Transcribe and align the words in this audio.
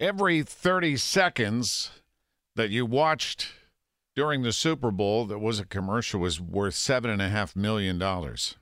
Every 0.00 0.42
30 0.42 0.96
seconds 0.96 1.90
that 2.56 2.70
you 2.70 2.84
watched 2.86 3.52
during 4.16 4.42
the 4.42 4.52
Super 4.52 4.90
Bowl 4.90 5.26
that 5.26 5.38
was 5.38 5.60
a 5.60 5.64
commercial 5.66 6.20
was 6.20 6.40
worth 6.40 6.74
seven 6.74 7.10
and 7.10 7.22
a 7.22 7.28
half 7.28 7.54
million 7.54 7.98
dollars. 7.98 8.56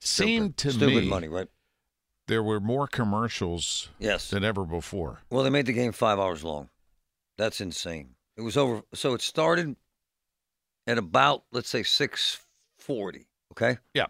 Seemed 0.00 0.56
to 0.58 0.72
Stupid 0.72 1.04
me 1.04 1.08
money, 1.08 1.28
right? 1.28 1.48
there 2.28 2.42
were 2.42 2.60
more 2.60 2.86
commercials 2.88 3.90
Yes. 3.98 4.30
than 4.30 4.42
ever 4.44 4.64
before. 4.64 5.20
Well, 5.30 5.44
they 5.44 5.50
made 5.50 5.66
the 5.66 5.72
game 5.72 5.92
five 5.92 6.18
hours 6.18 6.42
long. 6.42 6.70
That's 7.38 7.60
insane. 7.60 8.14
It 8.36 8.42
was 8.42 8.56
over. 8.56 8.82
So 8.94 9.14
it 9.14 9.20
started 9.22 9.76
at 10.86 10.98
about 10.98 11.44
let's 11.52 11.68
say 11.68 11.82
six 11.82 12.40
forty. 12.78 13.26
Okay. 13.52 13.78
Yeah. 13.94 14.06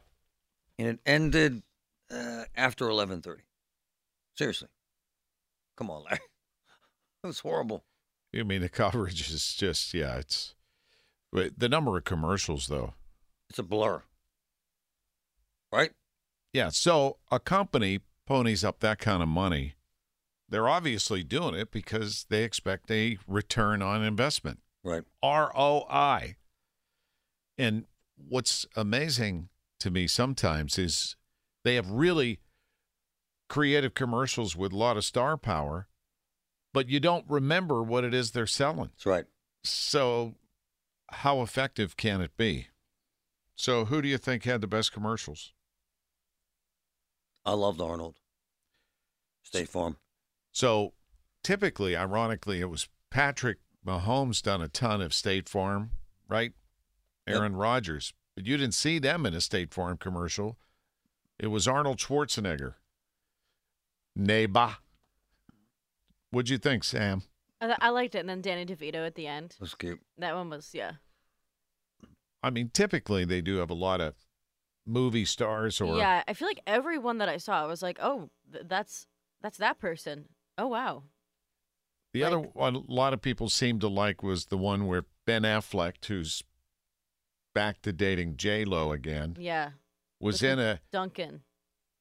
And 0.79 0.89
it 0.89 1.01
ended 1.05 1.62
uh, 2.11 2.45
after 2.57 2.89
eleven 2.89 3.20
thirty. 3.20 3.42
Seriously. 4.37 4.69
Come 5.77 5.91
on, 5.91 6.05
Larry. 6.05 6.20
It 7.25 7.28
was 7.28 7.39
horrible. 7.39 7.84
I 8.37 8.42
mean, 8.42 8.62
the 8.62 8.69
coverage 8.69 9.31
is 9.31 9.55
just 9.55 9.95
yeah, 9.95 10.17
it's 10.17 10.56
but 11.31 11.56
the 11.56 11.69
number 11.69 11.97
of 11.97 12.03
commercials 12.03 12.67
though. 12.67 12.95
It's 13.48 13.61
a 13.61 13.62
blur. 13.62 14.03
Right? 15.73 15.92
Yeah, 16.53 16.70
so 16.70 17.19
a 17.31 17.39
company 17.39 18.01
ponies 18.27 18.64
up 18.64 18.81
that 18.81 18.98
kind 18.98 19.23
of 19.23 19.29
money. 19.29 19.75
They're 20.48 20.69
obviously 20.69 21.23
doing 21.23 21.55
it 21.55 21.70
because 21.70 22.27
they 22.29 22.45
expect 22.45 22.91
a 22.91 23.19
return 23.27 23.81
on 23.81 24.03
investment. 24.03 24.61
Right. 24.84 25.05
ROI. 25.23 26.36
And 27.57 27.86
what's 28.17 28.67
amazing 28.77 29.48
to 29.81 29.91
me 29.91 30.07
sometimes 30.07 30.79
is 30.79 31.17
they 31.64 31.77
have 31.77 31.91
really 31.91 32.41
creative 33.53 33.92
commercials 33.92 34.56
with 34.56 34.72
a 34.72 34.77
lot 34.77 34.97
of 34.97 35.05
star 35.05 35.36
power, 35.36 35.86
but 36.72 36.89
you 36.89 36.98
don't 36.98 37.27
remember 37.28 37.83
what 37.83 38.03
it 38.03 38.14
is 38.14 38.31
they're 38.31 38.47
selling. 38.47 38.89
That's 38.95 39.05
right. 39.05 39.25
So, 39.62 40.36
how 41.11 41.42
effective 41.42 41.95
can 41.98 42.23
it 42.23 42.34
be? 42.39 42.69
So, 43.55 43.85
who 43.85 44.01
do 44.01 44.08
you 44.08 44.17
think 44.17 44.45
had 44.45 44.62
the 44.62 44.67
best 44.67 44.91
commercials? 44.91 45.52
I 47.45 47.52
loved 47.52 47.79
Arnold. 47.79 48.17
State 49.42 49.68
Farm. 49.68 49.98
So, 50.51 50.95
typically, 51.45 51.95
ironically, 51.95 52.61
it 52.61 52.70
was 52.70 52.89
Patrick 53.11 53.58
Mahomes 53.86 54.41
done 54.41 54.62
a 54.62 54.68
ton 54.68 55.02
of 55.02 55.12
State 55.12 55.46
Farm, 55.46 55.91
right? 56.27 56.55
Yep. 57.27 57.36
Aaron 57.36 57.57
Rodgers, 57.57 58.14
but 58.35 58.46
you 58.46 58.57
didn't 58.57 58.73
see 58.73 58.98
them 58.98 59.27
in 59.27 59.35
a 59.35 59.42
State 59.42 59.74
Farm 59.74 59.98
commercial. 59.98 60.57
It 61.39 61.48
was 61.48 61.68
Arnold 61.68 61.98
Schwarzenegger. 61.98 62.77
Neighbor. 64.17 64.77
What'd 66.30 66.48
you 66.50 66.58
think, 66.58 66.84
Sam? 66.84 67.23
I, 67.61 67.67
th- 67.67 67.78
I 67.80 67.90
liked 67.90 68.14
it, 68.14 68.18
and 68.20 68.28
then 68.28 68.40
Danny 68.40 68.64
DeVito 68.67 69.06
at 69.06 69.14
the 69.14 69.27
end. 69.27 69.52
It 69.55 69.61
was 69.61 69.74
cute. 69.74 70.00
That 70.18 70.34
one 70.34 70.50
was 70.50 70.70
yeah. 70.73 70.92
I 72.42 72.50
mean, 72.50 72.70
typically 72.73 73.24
they 73.24 73.40
do 73.40 73.56
have 73.58 73.70
a 73.70 73.74
lot 73.74 74.00
of 74.00 74.14
movie 74.84 75.24
stars 75.24 75.80
or 75.80 75.96
Yeah, 75.96 76.24
I 76.27 76.34
feel 76.34 76.48
like 76.48 76.61
every 76.67 76.98
one 76.98 77.18
that 77.18 77.28
I 77.28 77.36
saw, 77.36 77.62
I 77.62 77.67
was 77.67 77.83
like, 77.83 77.98
oh, 78.02 78.30
th- 78.52 78.64
that's 78.67 79.06
that's 79.40 79.58
that 79.58 79.78
person. 79.78 80.24
Oh 80.58 80.67
wow. 80.67 81.05
The 82.12 82.24
other 82.24 82.39
Like- 82.39 82.55
one 82.56 82.74
a 82.74 82.79
lot 82.92 83.12
of 83.14 83.23
people 83.23 83.48
seem 83.48 83.79
to 83.80 83.89
like 83.89 84.23
was 84.24 84.46
the 84.46 84.58
one 84.58 84.86
where 84.86 85.05
Ben 85.24 85.42
Affleck, 85.42 86.05
who's 86.05 86.42
back 87.55 87.80
to 87.83 87.92
dating 87.92 88.36
J 88.39 88.64
Lo 88.64 88.90
again, 88.90 89.36
Yeah. 89.39 89.70
was 90.18 90.42
With 90.42 90.50
in 90.52 90.58
a 90.58 90.80
Dunkin'. 90.90 91.42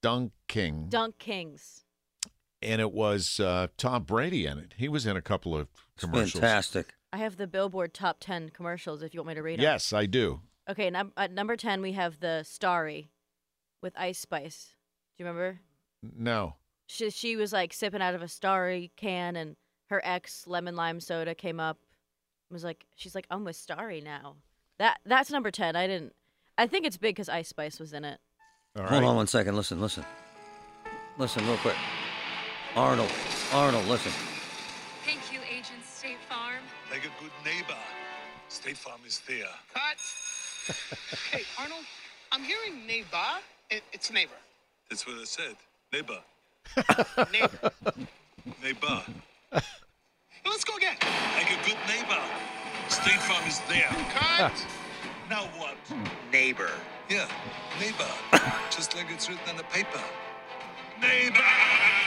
dunking, 0.01 0.89
DunKings. 0.89 1.83
And 2.61 2.79
it 2.81 2.91
was 2.91 3.39
uh, 3.39 3.67
Tom 3.77 4.03
Brady 4.03 4.45
in 4.45 4.57
it. 4.57 4.73
He 4.77 4.88
was 4.88 5.05
in 5.05 5.16
a 5.17 5.22
couple 5.22 5.55
of 5.55 5.67
commercials. 5.97 6.33
fantastic. 6.33 6.94
I 7.13 7.17
have 7.17 7.38
the 7.38 7.47
Billboard 7.47 7.94
top 7.94 8.17
ten 8.19 8.49
commercials. 8.49 9.01
If 9.01 9.13
you 9.13 9.19
want 9.19 9.29
me 9.29 9.33
to 9.35 9.44
read 9.44 9.59
them. 9.59 9.63
Yes, 9.63 9.91
I 9.94 10.05
do. 10.05 10.41
Okay. 10.69 10.89
Num- 10.89 11.13
at 11.17 11.31
number 11.31 11.55
ten, 11.55 11.81
we 11.81 11.91
have 11.94 12.19
the 12.19 12.44
Starry, 12.44 13.11
with 13.81 13.94
Ice 13.97 14.19
Spice. 14.19 14.75
Do 15.17 15.23
you 15.23 15.27
remember? 15.29 15.59
No, 16.17 16.55
She 16.88 17.09
she 17.11 17.35
was 17.35 17.53
like 17.53 17.73
sipping 17.73 18.01
out 18.01 18.16
of 18.16 18.22
a 18.22 18.27
Starry 18.27 18.91
can, 18.95 19.35
and 19.35 19.55
her 19.89 20.01
ex 20.03 20.47
lemon 20.47 20.75
lime 20.75 20.99
soda 20.99 21.35
came 21.35 21.59
up. 21.59 21.78
Was 22.49 22.63
like 22.63 22.85
she's 22.95 23.13
like 23.16 23.28
I'm 23.29 23.43
with 23.43 23.55
Starry 23.55 24.01
now. 24.01 24.38
That 24.79 24.99
that's 25.05 25.29
number 25.31 25.51
ten. 25.51 25.75
I 25.75 25.85
didn't. 25.88 26.13
I 26.57 26.67
think 26.67 26.85
it's 26.85 26.97
big 26.97 27.16
because 27.16 27.29
Ice 27.29 27.49
Spice 27.49 27.79
was 27.79 27.93
in 27.93 28.03
it. 28.05 28.19
all 28.75 28.83
right. 28.83 28.91
Hold 28.93 29.03
on 29.03 29.16
one 29.16 29.28
second. 29.28 29.55
Listen, 29.55 29.79
listen. 29.79 30.03
Listen 31.17 31.45
real 31.45 31.57
quick. 31.57 31.75
Arnold. 32.76 33.12
Arnold, 33.54 33.86
listen. 33.88 34.14
Thank 35.06 35.20
you, 35.34 35.40
Agent 35.50 35.84
State 35.86 36.20
Farm. 36.30 36.64
Like 36.90 37.02
a 37.02 37.22
good 37.22 37.32
neighbor, 37.44 37.78
State 38.48 38.78
Farm 38.78 39.02
is 39.06 39.22
there. 39.28 39.44
Cut. 39.74 39.98
hey, 41.32 41.44
Arnold, 41.59 41.84
I'm 42.32 42.44
hearing 42.44 42.88
neighbor. 42.88 43.18
It, 43.70 43.84
it's 43.92 44.12
neighbor. 44.12 44.40
That's 44.90 45.06
what 45.06 45.18
I 45.18 45.26
said. 45.26 45.56
Neighbor. 45.92 46.20
Neighbor. 47.34 47.72
Neighbor. 48.64 49.02
Let's 50.46 50.64
go 50.64 50.78
again. 50.78 50.96
Like 51.36 51.52
a 51.52 51.68
good 51.68 51.78
neighbor, 51.90 52.22
State 52.88 53.20
Farm 53.20 53.46
is 53.48 53.59
there. 53.68 53.90
Cut. 54.14 54.53
Now 55.30 55.44
what? 55.58 55.76
neighbor. 56.32 56.70
Yeah, 57.09 57.28
neighbor. 57.82 58.08
Just 58.70 58.96
like 58.96 59.08
it's 59.09 59.28
written 59.28 59.50
on 59.50 59.58
the 59.58 59.64
paper. 59.64 60.02
Neighbor! 61.02 62.00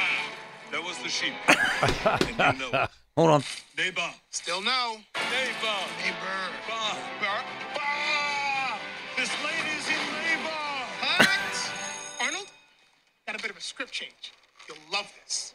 That 0.74 0.82
was 0.82 0.98
the 0.98 1.08
sheep. 1.08 1.34
and 1.46 2.58
you 2.58 2.66
know 2.72 2.82
it. 2.82 2.90
Hold 3.16 3.30
on. 3.30 3.44
Neighbor. 3.78 4.10
Still 4.30 4.60
no. 4.60 4.96
Neighbor. 5.30 5.78
Neighbor. 6.02 6.40
Bar. 6.68 6.96
Bar. 7.20 7.44
Bar. 7.76 8.78
This 9.16 9.30
lady's 9.44 9.86
in 9.86 10.02
labor. 10.18 10.50
Cut. 11.00 11.70
Arnold, 12.20 12.50
got 13.24 13.38
a 13.38 13.40
bit 13.40 13.52
of 13.52 13.56
a 13.56 13.60
script 13.60 13.92
change. 13.92 14.32
You'll 14.66 14.76
love 14.92 15.06
this. 15.22 15.54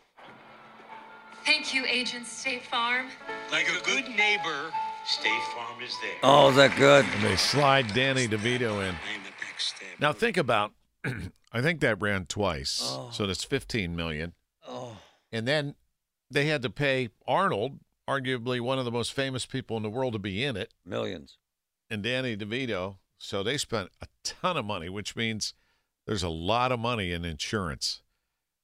Thank 1.46 1.74
you, 1.74 1.84
Agent 1.85 2.26
State 2.26 2.64
Farm. 2.64 3.08
Like 3.52 3.67
a 3.67 3.84
good 3.84 4.08
neighbor, 4.08 4.72
State 5.05 5.43
Farm 5.53 5.84
is 5.84 5.93
there. 6.02 6.16
Oh, 6.23 6.49
is 6.52 6.55
that 6.55 6.78
good? 6.78 7.03
And 7.16 7.23
they 7.26 7.35
slide 7.35 7.93
Danny 7.93 8.26
DeVito 8.26 8.88
in. 8.88 8.96
I'm 8.96 9.22
a 9.26 9.43
backstabber. 9.43 9.99
Now 9.99 10.14
think 10.14 10.38
about. 10.38 10.72
I 11.52 11.61
think 11.61 11.82
that 11.82 11.99
ran 12.02 12.26
twice, 12.26 12.79
Oh. 12.84 13.09
so 13.11 13.28
that's 13.28 13.43
15 13.43 13.97
million. 13.97 14.32
And 15.31 15.47
then 15.47 15.76
they 16.31 16.46
had 16.46 16.61
to 16.64 16.70
pay 16.70 17.09
Arnold, 17.28 17.79
arguably 18.08 18.59
one 18.59 18.79
of 18.79 18.85
the 18.85 18.91
most 18.91 19.14
famous 19.14 19.46
people 19.46 19.78
in 19.78 19.84
the 19.84 19.90
world, 19.90 20.14
to 20.14 20.20
be 20.20 20.43
in 20.43 20.58
it, 20.58 20.73
Millions. 20.85 21.37
and 21.90 22.03
Danny 22.03 22.35
DeVito. 22.35 22.97
So 23.17 23.43
they 23.43 23.58
spent 23.58 23.90
a 24.02 24.08
ton 24.23 24.58
of 24.58 24.66
money, 24.66 24.90
which 24.90 25.16
means 25.16 25.53
there's 26.08 26.23
a 26.23 26.29
lot 26.29 26.72
of 26.72 26.79
money 26.79 27.11
in 27.11 27.26
insurance. 27.26 28.02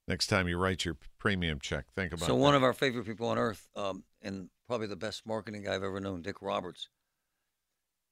Next 0.08 0.28
time 0.28 0.48
you 0.48 0.58
write 0.58 0.86
your 0.86 0.98
premium 1.20 1.60
check, 1.60 1.86
think 1.96 2.14
about 2.14 2.24
it. 2.24 2.28
So 2.28 2.36
that. 2.36 2.42
one 2.42 2.56
of 2.56 2.64
our 2.64 2.74
favorite 2.74 3.06
people 3.06 3.28
on 3.28 3.38
earth, 3.38 3.68
um, 3.76 4.04
and 4.22 4.50
probably 4.68 4.88
the 4.88 4.96
best 4.96 5.26
marketing 5.26 5.64
guy 5.64 5.76
I've 5.76 5.84
ever 5.84 6.00
known, 6.00 6.22
Dick 6.22 6.42
Roberts, 6.42 6.90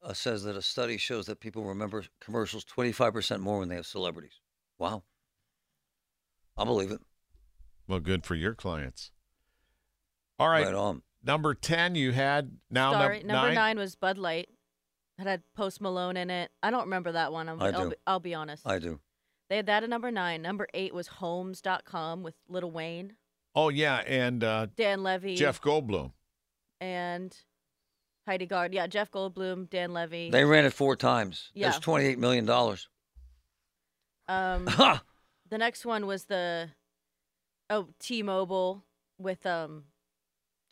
uh, 0.04 0.14
says 0.14 0.44
that 0.44 0.58
a 0.58 0.62
study 0.62 0.98
shows 0.98 1.28
that 1.28 1.40
people 1.40 1.64
remember 1.64 2.04
commercials 2.20 2.66
25% 2.66 3.40
more 3.40 3.60
when 3.60 3.70
they 3.70 3.76
have 3.76 3.86
celebrities. 3.86 4.40
Wow. 4.80 5.04
I 6.58 6.66
believe 6.66 6.92
it. 6.92 7.00
Well, 7.94 8.00
good 8.00 8.26
for 8.26 8.34
your 8.34 8.56
clients. 8.56 9.12
All 10.40 10.50
right. 10.50 10.66
Right 10.66 10.74
on. 10.74 11.04
Number 11.24 11.54
10, 11.54 11.94
you 11.94 12.12
had 12.12 12.58
now 12.72 12.92
Sorry, 12.94 13.20
num- 13.20 13.28
number 13.28 13.48
nine. 13.50 13.56
nine 13.56 13.78
was 13.78 13.94
Bud 13.94 14.18
Light. 14.18 14.50
It 15.20 15.28
had 15.28 15.44
Post 15.56 15.80
Malone 15.80 16.18
in 16.18 16.32
it. 16.32 16.50
I 16.64 16.72
don't 16.72 16.86
remember 16.86 17.12
that 17.12 17.32
one. 17.32 17.48
I'm, 17.48 17.62
I 17.62 17.70
will 17.70 17.84
do. 17.84 17.90
be, 17.92 17.96
I'll 18.08 18.20
be 18.20 18.34
honest. 18.34 18.68
I 18.68 18.80
do. 18.80 19.00
They 19.48 19.58
had 19.58 19.68
that 19.68 19.84
at 19.84 19.90
number 19.92 20.10
nine. 20.10 20.42
Number 20.42 20.68
eight 20.74 20.92
was 20.92 21.06
Homes.com 21.08 22.24
with 22.24 22.34
Lil 22.50 22.72
Wayne, 22.72 23.14
Oh, 23.56 23.70
yeah. 23.70 23.98
And 24.08 24.44
uh, 24.44 24.66
Dan 24.76 25.04
Levy, 25.04 25.36
Jeff 25.36 25.62
Goldblum. 25.62 26.14
and 26.82 27.38
Heidi 28.28 28.48
Gard. 28.48 28.74
Yeah, 28.74 28.88
Jeff 28.88 29.12
Goldblum, 29.12 29.70
Dan 29.70 29.94
Levy. 29.94 30.32
They 30.32 30.46
ran 30.46 30.66
it 30.66 30.74
four 30.74 30.96
times. 30.96 31.52
Yeah. 31.54 31.70
That's 31.70 31.86
$28 31.86 32.18
million. 32.18 32.50
um, 34.28 34.66
the 35.50 35.58
next 35.60 35.86
one 35.86 36.08
was 36.08 36.26
the 36.26 36.70
oh 37.70 37.88
T-Mobile 38.00 38.84
with 39.18 39.46
um 39.46 39.86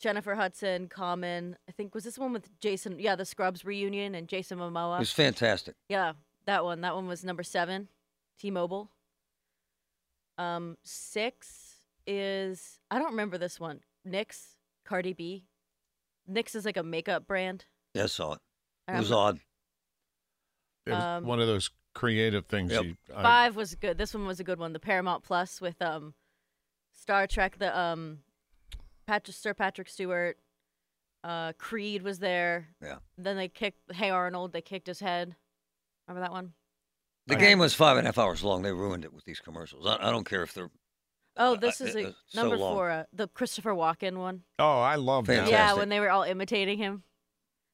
Jennifer 0.00 0.34
Hudson, 0.34 0.88
Common. 0.88 1.56
I 1.68 1.72
think 1.72 1.94
was 1.94 2.04
this 2.04 2.18
one 2.18 2.32
with 2.32 2.58
Jason. 2.60 2.98
Yeah, 2.98 3.14
the 3.16 3.24
Scrubs 3.24 3.64
reunion 3.64 4.14
and 4.14 4.26
Jason 4.28 4.58
Momoa. 4.58 4.96
It 4.96 5.00
was 5.00 5.12
fantastic. 5.12 5.74
Yeah, 5.88 6.12
that 6.46 6.64
one. 6.64 6.80
That 6.80 6.94
one 6.94 7.06
was 7.06 7.24
number 7.24 7.42
seven, 7.42 7.88
T-Mobile. 8.38 8.90
Um, 10.38 10.76
six 10.82 11.76
is 12.06 12.78
I 12.90 12.98
don't 12.98 13.10
remember 13.10 13.38
this 13.38 13.60
one. 13.60 13.80
NYX, 14.08 14.56
Cardi 14.84 15.12
B. 15.12 15.44
NYX 16.30 16.54
is 16.56 16.64
like 16.64 16.76
a 16.76 16.82
makeup 16.82 17.26
brand. 17.26 17.64
Yeah, 17.94 18.04
I 18.04 18.06
saw 18.06 18.32
it. 18.32 18.40
It 18.88 18.92
Um, 18.92 18.98
was 18.98 19.12
odd. 19.12 19.40
It 20.86 20.90
was 20.92 21.02
Um, 21.04 21.26
one 21.26 21.40
of 21.40 21.46
those 21.46 21.70
creative 21.94 22.46
things. 22.46 22.72
Yep. 22.72 22.84
You, 22.84 22.96
I- 23.14 23.22
Five 23.22 23.56
was 23.56 23.74
good. 23.76 23.98
This 23.98 24.14
one 24.14 24.26
was 24.26 24.40
a 24.40 24.44
good 24.44 24.58
one. 24.58 24.72
The 24.72 24.80
Paramount 24.80 25.22
Plus 25.22 25.60
with 25.60 25.80
um, 25.80 26.14
Star 26.92 27.26
Trek. 27.26 27.58
The 27.58 27.76
um, 27.78 28.18
Patrick 29.06 29.36
Sir 29.36 29.54
Patrick 29.54 29.88
Stewart. 29.88 30.38
Uh, 31.24 31.52
Creed 31.52 32.02
was 32.02 32.18
there. 32.18 32.68
Yeah. 32.82 32.96
Then 33.16 33.36
they 33.36 33.48
kicked 33.48 33.92
Hey 33.92 34.10
Arnold. 34.10 34.52
They 34.52 34.60
kicked 34.60 34.88
his 34.88 35.00
head. 35.00 35.36
Remember 36.08 36.26
that 36.26 36.32
one? 36.32 36.52
The 37.28 37.36
game 37.36 37.60
was 37.60 37.72
five 37.74 37.96
and 37.96 38.06
a 38.06 38.08
half 38.08 38.18
hours 38.18 38.42
long. 38.42 38.62
They 38.62 38.72
ruined 38.72 39.04
it 39.04 39.12
with 39.12 39.24
these 39.24 39.38
commercials. 39.38 39.86
I, 39.86 40.08
I 40.08 40.10
don't 40.10 40.24
care 40.24 40.42
if 40.42 40.52
they're. 40.52 40.70
Oh, 41.36 41.52
Uh, 41.54 41.56
this 41.56 41.80
uh, 41.80 41.84
is 41.84 41.96
uh, 41.96 41.98
a, 42.00 42.14
so 42.26 42.40
number 42.40 42.56
long. 42.56 42.74
four. 42.74 42.90
Uh, 42.90 43.04
the 43.12 43.28
Christopher 43.28 43.70
Walken 43.72 44.16
one. 44.16 44.42
oh, 44.58 44.80
I 44.80 44.96
love 44.96 45.26
that. 45.26 45.48
Yeah, 45.48 45.74
when 45.74 45.88
they 45.88 46.00
were 46.00 46.10
all 46.10 46.24
imitating 46.24 46.78
him. 46.78 47.04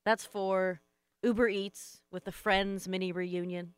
That's 0.04 0.24
for 0.24 0.80
Uber 1.22 1.48
Eats 1.48 2.00
with 2.12 2.24
the 2.24 2.32
Friends 2.32 2.86
mini 2.86 3.12
reunion. 3.12 3.74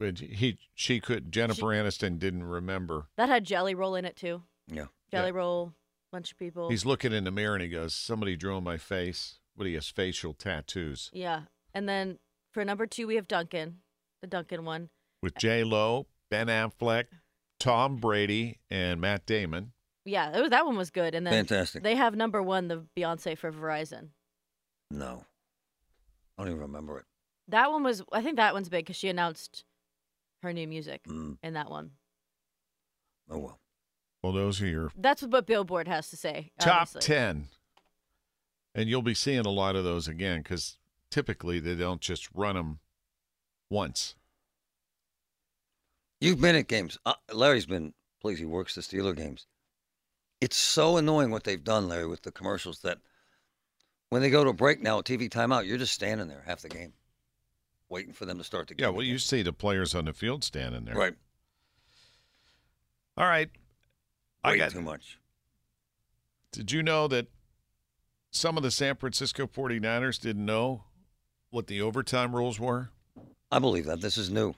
But 0.00 0.18
he, 0.18 0.58
she 0.74 0.98
could. 0.98 1.30
Jennifer 1.30 1.66
Aniston 1.66 2.18
didn't 2.18 2.42
remember. 2.44 3.06
That 3.16 3.28
had 3.28 3.44
Jelly 3.44 3.74
Roll 3.76 3.94
in 3.94 4.04
it 4.04 4.16
too. 4.16 4.42
Yeah. 4.66 4.86
Jelly 5.12 5.28
Yeah. 5.28 5.34
Roll, 5.36 5.74
bunch 6.10 6.32
of 6.32 6.38
people. 6.38 6.68
He's 6.70 6.84
looking 6.86 7.12
in 7.12 7.22
the 7.24 7.30
mirror 7.30 7.54
and 7.54 7.62
he 7.62 7.68
goes, 7.68 7.94
"Somebody 7.94 8.34
drew 8.34 8.56
on 8.56 8.64
my 8.64 8.78
face." 8.78 9.36
But 9.56 9.66
he 9.66 9.74
has 9.74 9.88
facial 9.88 10.32
tattoos 10.32 11.10
Yeah. 11.12 11.42
And 11.74 11.86
then 11.88 12.18
for 12.52 12.64
number 12.64 12.86
two, 12.86 13.06
we 13.06 13.16
have 13.16 13.28
Dunkin', 13.28 13.78
the 14.22 14.26
Dunkin' 14.26 14.64
one. 14.64 14.88
with 15.22 15.34
J 15.36 15.64
Lo, 15.64 16.06
Ben 16.30 16.46
Affleck, 16.46 17.06
Tom 17.58 17.96
Brady, 17.96 18.58
and 18.70 19.00
Matt 19.02 19.26
Damon. 19.26 19.72
Yeah, 20.06 20.34
it 20.34 20.40
was, 20.40 20.48
that 20.50 20.64
one 20.64 20.78
was 20.78 20.90
good. 20.90 21.14
And 21.14 21.26
then 21.26 21.34
Fantastic. 21.46 21.82
they 21.82 21.94
have 21.94 22.16
number 22.16 22.42
one, 22.42 22.68
the 22.68 22.86
Beyonce 22.96 23.36
for 23.36 23.52
Verizon. 23.52 24.08
No. 24.90 25.26
I 26.38 26.42
don't 26.42 26.52
even 26.52 26.62
remember 26.62 26.98
it. 26.98 27.04
That 27.48 27.70
one 27.70 27.82
was, 27.82 28.02
I 28.12 28.22
think 28.22 28.36
that 28.36 28.54
one's 28.54 28.70
big 28.70 28.86
because 28.86 28.96
she 28.96 29.08
announced 29.10 29.64
her 30.42 30.52
new 30.52 30.66
music 30.66 31.04
Mm. 31.04 31.38
in 31.42 31.54
that 31.54 31.70
one. 31.70 31.92
Oh, 33.28 33.38
well. 33.38 33.60
Well, 34.22 34.32
those 34.32 34.60
are 34.60 34.66
your 34.66 34.90
That's 34.96 35.22
what 35.22 35.46
Billboard 35.46 35.88
has 35.88 36.10
to 36.10 36.16
say. 36.16 36.52
top 36.60 36.82
obviously. 36.82 37.00
10. 37.14 37.48
And 38.74 38.88
you'll 38.88 39.02
be 39.02 39.14
seeing 39.14 39.40
a 39.46 39.50
lot 39.50 39.76
of 39.76 39.84
those 39.84 40.06
again 40.08 40.42
because 40.42 40.76
typically 41.10 41.58
they 41.58 41.74
don't 41.74 42.00
just 42.00 42.28
run 42.34 42.54
them 42.56 42.80
once. 43.70 44.14
You've 46.20 46.40
been 46.40 46.54
at 46.54 46.68
games. 46.68 46.98
Uh, 47.06 47.14
Larry's 47.32 47.66
been, 47.66 47.94
please, 48.20 48.38
he 48.38 48.44
works 48.44 48.74
the 48.74 48.82
Steeler 48.82 49.16
games. 49.16 49.46
It's 50.40 50.56
so 50.56 50.96
annoying 50.98 51.30
what 51.30 51.44
they've 51.44 51.62
done, 51.62 51.88
Larry, 51.88 52.06
with 52.06 52.22
the 52.22 52.32
commercials 52.32 52.80
that 52.80 52.98
when 54.10 54.20
they 54.22 54.30
go 54.30 54.44
to 54.44 54.50
a 54.50 54.54
break 54.54 54.82
now, 54.82 55.00
TV 55.00 55.28
timeout, 55.30 55.66
you're 55.66 55.78
just 55.78 55.94
standing 55.94 56.28
there 56.28 56.42
half 56.46 56.60
the 56.60 56.68
game, 56.68 56.92
waiting 57.90 58.12
for 58.12 58.24
them 58.24 58.38
to 58.38 58.44
start 58.44 58.68
the 58.68 58.74
game. 58.74 58.84
Yeah, 58.84 58.90
well, 58.90 59.00
again. 59.00 59.12
you 59.12 59.18
see 59.18 59.42
the 59.42 59.52
players 59.52 59.94
on 59.94 60.06
the 60.06 60.12
field 60.12 60.44
standing 60.44 60.84
there. 60.86 60.94
Right. 60.94 61.14
All 63.18 63.26
right. 63.26 63.50
I 64.42 64.56
got, 64.56 64.70
too 64.70 64.80
much. 64.80 65.18
did 66.52 66.72
you 66.72 66.82
know 66.82 67.06
that 67.08 67.26
some 68.30 68.56
of 68.56 68.62
the 68.62 68.70
San 68.70 68.96
Francisco 68.96 69.46
49ers 69.46 70.18
didn't 70.18 70.46
know 70.46 70.84
what 71.50 71.66
the 71.66 71.82
overtime 71.82 72.34
rules 72.34 72.58
were? 72.58 72.90
I 73.52 73.58
believe 73.58 73.84
that. 73.84 74.00
This 74.00 74.16
is 74.16 74.30
new. 74.30 74.54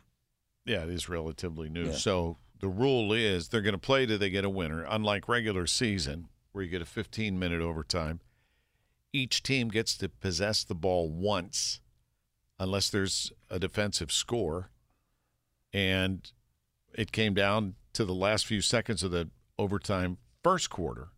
Yeah, 0.64 0.84
it 0.84 0.90
is 0.90 1.08
relatively 1.08 1.68
new. 1.68 1.86
Yeah. 1.86 1.92
So 1.92 2.36
the 2.60 2.68
rule 2.68 3.12
is 3.12 3.48
they're 3.48 3.62
going 3.62 3.72
to 3.72 3.78
play 3.78 4.06
till 4.06 4.18
they 4.18 4.30
get 4.30 4.44
a 4.44 4.50
winner, 4.50 4.84
unlike 4.88 5.28
regular 5.28 5.66
season 5.66 6.28
where 6.52 6.62
you 6.62 6.70
get 6.70 6.82
a 6.82 6.86
15 6.86 7.38
minute 7.38 7.60
overtime. 7.60 8.20
Each 9.12 9.42
team 9.42 9.68
gets 9.68 9.96
to 9.98 10.08
possess 10.08 10.62
the 10.62 10.74
ball 10.74 11.10
once 11.10 11.80
unless 12.62 12.88
there's 12.90 13.32
a 13.50 13.58
defensive 13.58 14.12
score. 14.12 14.70
And 15.72 16.30
it 16.94 17.12
came 17.12 17.34
down 17.34 17.74
to 17.94 18.04
the 18.04 18.14
last 18.14 18.46
few 18.46 18.60
seconds 18.60 19.02
of 19.02 19.10
the 19.10 19.28
overtime 19.58 20.18
first 20.42 20.70
quarter. 20.70 21.08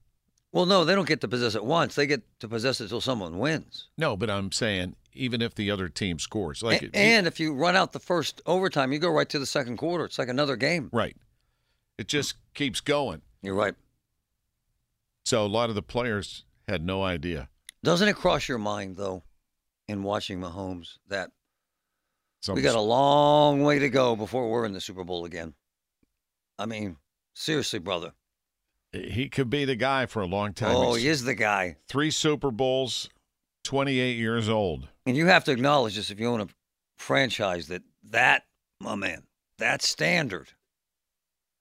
Well, 0.53 0.67
no, 0.67 0.85
they 0.85 0.95
don't 0.95 1.09
get 1.09 1.21
to 1.23 1.29
possess 1.29 1.55
it 1.57 1.65
once. 1.65 1.97
They 1.97 2.07
get 2.07 2.23
to 2.41 2.49
possess 2.49 2.81
it 2.81 2.85
until 2.85 3.01
someone 3.01 3.39
wins. 3.39 3.89
No, 3.99 4.17
but 4.17 4.31
I'm 4.31 4.53
saying 4.53 4.95
even 5.13 5.43
if 5.43 5.55
the 5.55 5.71
other 5.71 5.89
team 5.89 6.19
scores, 6.21 6.63
like 6.63 6.83
A- 6.83 6.85
it- 6.87 6.95
and 6.95 7.27
if 7.27 7.41
you 7.41 7.53
run 7.55 7.75
out 7.77 7.93
the 7.93 7.99
first 8.01 8.41
overtime, 8.47 8.93
you 8.93 8.99
go 9.01 9.11
right 9.11 9.29
to 9.29 9.39
the 9.41 9.47
second 9.47 9.77
quarter. 9.79 10.05
It's 10.05 10.19
like 10.19 10.29
another 10.29 10.55
game. 10.57 10.91
right, 10.93 11.17
it 11.99 12.07
just 12.09 12.35
keeps 12.55 12.81
going. 12.81 13.23
You're 13.43 13.55
right. 13.57 13.75
So 15.25 15.45
a 15.45 15.49
lot 15.49 15.69
of 15.71 15.75
the 15.75 15.83
players 15.83 16.45
had 16.69 16.85
no 16.85 17.03
idea. 17.03 17.49
Doesn't 17.83 18.09
it 18.09 18.15
cross 18.17 18.49
your 18.49 18.59
mind, 18.59 18.97
though, 18.97 19.23
in 19.89 20.03
watching 20.03 20.41
Mahomes, 20.41 20.99
that 21.09 21.31
Some 22.41 22.57
we 22.57 22.63
got 22.63 22.77
a 22.77 22.81
long 22.81 23.63
way 23.63 23.79
to 23.79 23.89
go 23.89 24.17
before 24.17 24.51
we're 24.51 24.65
in 24.65 24.73
the 24.73 24.81
Super 24.81 25.05
Bowl 25.05 25.25
again? 25.25 25.55
I 26.59 26.67
mean, 26.67 26.97
seriously, 27.35 27.79
brother. 27.79 28.13
he 28.93 29.29
could 29.29 29.51
be 29.51 29.65
the 29.65 29.77
guy 29.77 30.07
for 30.07 30.23
a 30.23 30.27
long 30.27 30.53
time. 30.53 30.77
Oh, 30.77 30.95
He's 30.95 31.03
he 31.03 31.09
is 31.09 31.25
the 31.25 31.35
guy. 31.35 31.77
Three 31.89 32.11
Super 32.11 32.51
Bowls, 32.51 33.09
28 33.65 34.17
years 34.17 34.49
old. 34.49 34.89
And 35.07 35.17
you 35.17 35.27
have 35.27 35.45
to 35.45 35.53
acknowledge 35.53 35.97
this 35.97 36.11
if 36.11 36.21
you 36.21 36.29
own 36.29 36.41
a 36.41 36.49
franchise 36.97 37.69
that 37.69 37.83
that, 38.11 38.45
my 38.81 38.95
man, 38.95 39.25
that 39.59 39.83
standard 39.83 40.51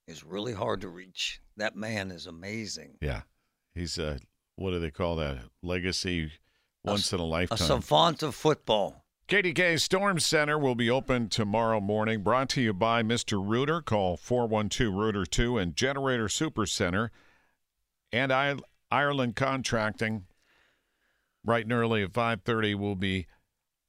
is 0.08 0.24
really 0.24 0.54
hard 0.54 0.82
to 0.82 0.90
reach. 0.90 1.42
That 1.58 1.76
man 1.76 2.12
is 2.12 2.28
amazing. 2.28 2.98
Yeah. 3.02 3.22
He's 3.74 3.98
a, 3.98 4.20
what 4.56 4.72
do 4.72 4.80
they 4.80 4.92
call 4.92 5.16
that? 5.18 5.40
Legacy 5.62 6.32
once 6.84 7.14
in 7.14 7.20
a 7.20 7.24
lifetime. 7.26 7.58
A 7.58 7.62
lifetime. 7.62 7.82
savant 7.82 8.24
of 8.24 8.36
football. 8.36 9.06
KDK 9.28 9.80
Storm 9.80 10.20
Center 10.20 10.60
will 10.60 10.76
be 10.76 10.90
open 10.90 11.30
tomorrow 11.30 11.80
morning. 11.80 12.22
Brought 12.22 12.50
to 12.50 12.62
you 12.62 12.74
by 12.74 13.04
Mr. 13.04 13.42
Rooter. 13.44 13.82
Call 13.82 14.18
412 14.18 14.94
Rooter 14.94 15.26
2 15.26 15.58
and 15.58 15.76
Generator 15.76 16.28
Super 16.28 16.66
Center 16.66 17.12
and 18.12 18.32
I- 18.32 18.58
Ireland 18.92 19.36
Contracting. 19.36 20.26
Right 21.46 21.64
and 21.64 21.74
early 21.74 22.04
at 22.04 22.12
5:30 22.14 22.76
we'll 22.76 22.96
be 22.96 23.28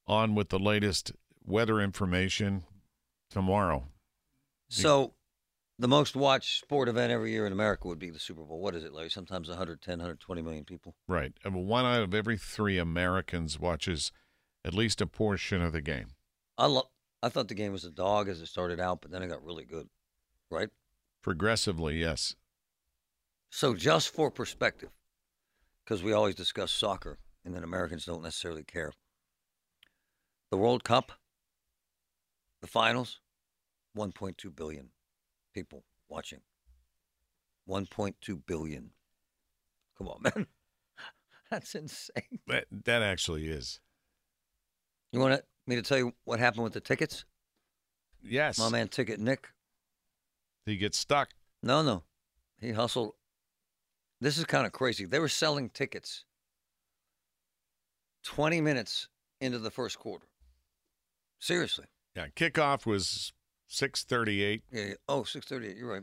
on 0.06 0.34
with 0.34 0.48
the 0.48 0.58
latest 0.58 1.12
weather 1.44 1.80
information 1.80 2.64
tomorrow. 3.30 3.88
So, 4.68 5.14
the 5.78 5.88
most 5.88 6.14
watched 6.14 6.60
sport 6.60 6.88
event 6.88 7.10
every 7.10 7.32
year 7.32 7.46
in 7.46 7.52
America 7.52 7.88
would 7.88 7.98
be 7.98 8.10
the 8.10 8.18
Super 8.18 8.42
Bowl. 8.42 8.60
What 8.60 8.74
is 8.74 8.84
it, 8.84 8.92
Larry? 8.92 9.10
Sometimes 9.10 9.48
110, 9.48 9.98
120 9.98 10.42
million 10.42 10.64
people. 10.64 10.94
Right. 11.08 11.32
Uh, 11.44 11.48
and 11.48 11.66
one 11.66 11.84
out 11.84 12.02
of 12.02 12.14
every 12.14 12.36
3 12.36 12.78
Americans 12.78 13.58
watches 13.58 14.12
at 14.64 14.74
least 14.74 15.00
a 15.00 15.06
portion 15.06 15.60
of 15.60 15.72
the 15.72 15.80
game. 15.80 16.08
I 16.56 16.66
love. 16.66 16.86
I 17.22 17.30
thought 17.30 17.48
the 17.48 17.54
game 17.54 17.72
was 17.72 17.84
a 17.84 17.90
dog 17.90 18.28
as 18.28 18.40
it 18.40 18.46
started 18.46 18.78
out, 18.78 19.00
but 19.00 19.10
then 19.10 19.22
it 19.22 19.28
got 19.28 19.44
really 19.44 19.64
good. 19.64 19.88
Right. 20.50 20.68
Progressively, 21.22 21.98
yes. 21.98 22.36
So, 23.50 23.74
just 23.74 24.10
for 24.10 24.30
perspective, 24.30 24.90
because 25.82 26.02
we 26.02 26.12
always 26.12 26.34
discuss 26.34 26.70
soccer, 26.70 27.18
and 27.44 27.54
then 27.54 27.64
Americans 27.64 28.04
don't 28.04 28.22
necessarily 28.22 28.62
care. 28.62 28.92
The 30.50 30.58
World 30.58 30.84
Cup, 30.84 31.12
the 32.60 32.66
finals, 32.66 33.20
1.2 33.96 34.54
billion 34.54 34.90
people 35.54 35.84
watching. 36.08 36.40
1.2 37.68 38.40
billion. 38.46 38.90
Come 39.96 40.08
on, 40.08 40.20
man. 40.36 40.46
That's 41.50 41.74
insane. 41.74 42.40
That, 42.46 42.64
that 42.84 43.02
actually 43.02 43.46
is. 43.46 43.80
You 45.12 45.20
want 45.20 45.40
me 45.66 45.76
to 45.76 45.82
tell 45.82 45.96
you 45.96 46.12
what 46.24 46.40
happened 46.40 46.64
with 46.64 46.72
the 46.72 46.80
tickets? 46.80 47.24
Yes. 48.22 48.58
My 48.58 48.68
man 48.68 48.88
Ticket 48.88 49.20
Nick. 49.20 49.48
He 50.66 50.76
gets 50.76 50.98
stuck. 50.98 51.30
No, 51.62 51.82
no. 51.82 52.02
He 52.60 52.72
hustled. 52.72 53.12
This 54.20 54.38
is 54.38 54.44
kind 54.44 54.66
of 54.66 54.72
crazy. 54.72 55.04
They 55.04 55.18
were 55.18 55.28
selling 55.28 55.68
tickets 55.68 56.24
20 58.24 58.60
minutes 58.60 59.08
into 59.40 59.58
the 59.58 59.70
first 59.70 59.98
quarter. 59.98 60.26
Seriously. 61.38 61.84
Yeah, 62.16 62.28
kickoff 62.34 62.86
was 62.86 63.32
6:38 63.74 64.62
Yeah. 64.70 64.84
yeah. 64.86 64.94
Oh, 65.08 65.24
638. 65.24 65.76
You're 65.76 65.92
right. 65.92 66.02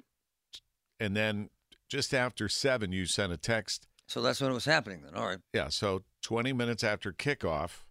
and 1.00 1.16
then 1.16 1.50
just 1.90 2.14
after 2.14 2.48
7 2.50 2.92
you 2.92 3.06
sent 3.06 3.32
a 3.34 3.38
text. 3.38 3.88
So 4.08 4.22
that's 4.22 4.42
when 4.42 4.52
it 4.52 4.54
was 4.54 4.66
happening 4.66 5.02
then. 5.04 5.16
All 5.16 5.26
right. 5.28 5.40
Yeah, 5.54 5.70
so 5.70 6.04
20 6.24 6.54
minutes 6.54 6.84
after 6.84 7.12
kickoff 7.14 7.84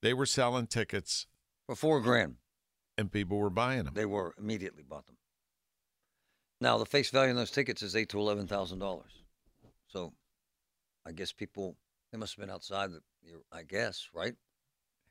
they 0.00 0.14
were 0.14 0.26
selling 0.26 0.66
tickets 0.68 1.26
For 1.66 1.74
four 1.74 2.00
grand. 2.00 2.36
and 2.96 3.10
people 3.10 3.38
were 3.38 3.50
buying 3.50 3.84
them. 3.84 3.94
They 3.94 4.06
were 4.06 4.34
immediately 4.38 4.84
bought 4.84 5.06
them. 5.06 5.16
Now 6.60 6.78
the 6.78 6.86
face 6.86 7.10
value 7.10 7.30
on 7.30 7.36
those 7.36 7.50
tickets 7.50 7.82
is 7.82 7.96
eight 7.96 8.08
to 8.10 8.18
eleven 8.18 8.46
thousand 8.46 8.78
dollars. 8.78 9.10
So, 9.88 10.12
I 11.06 11.12
guess 11.12 11.32
people 11.32 11.76
they 12.12 12.18
must 12.18 12.36
have 12.36 12.42
been 12.46 12.54
outside. 12.54 12.90
The, 12.92 13.00
I 13.52 13.62
guess 13.62 14.08
right. 14.14 14.34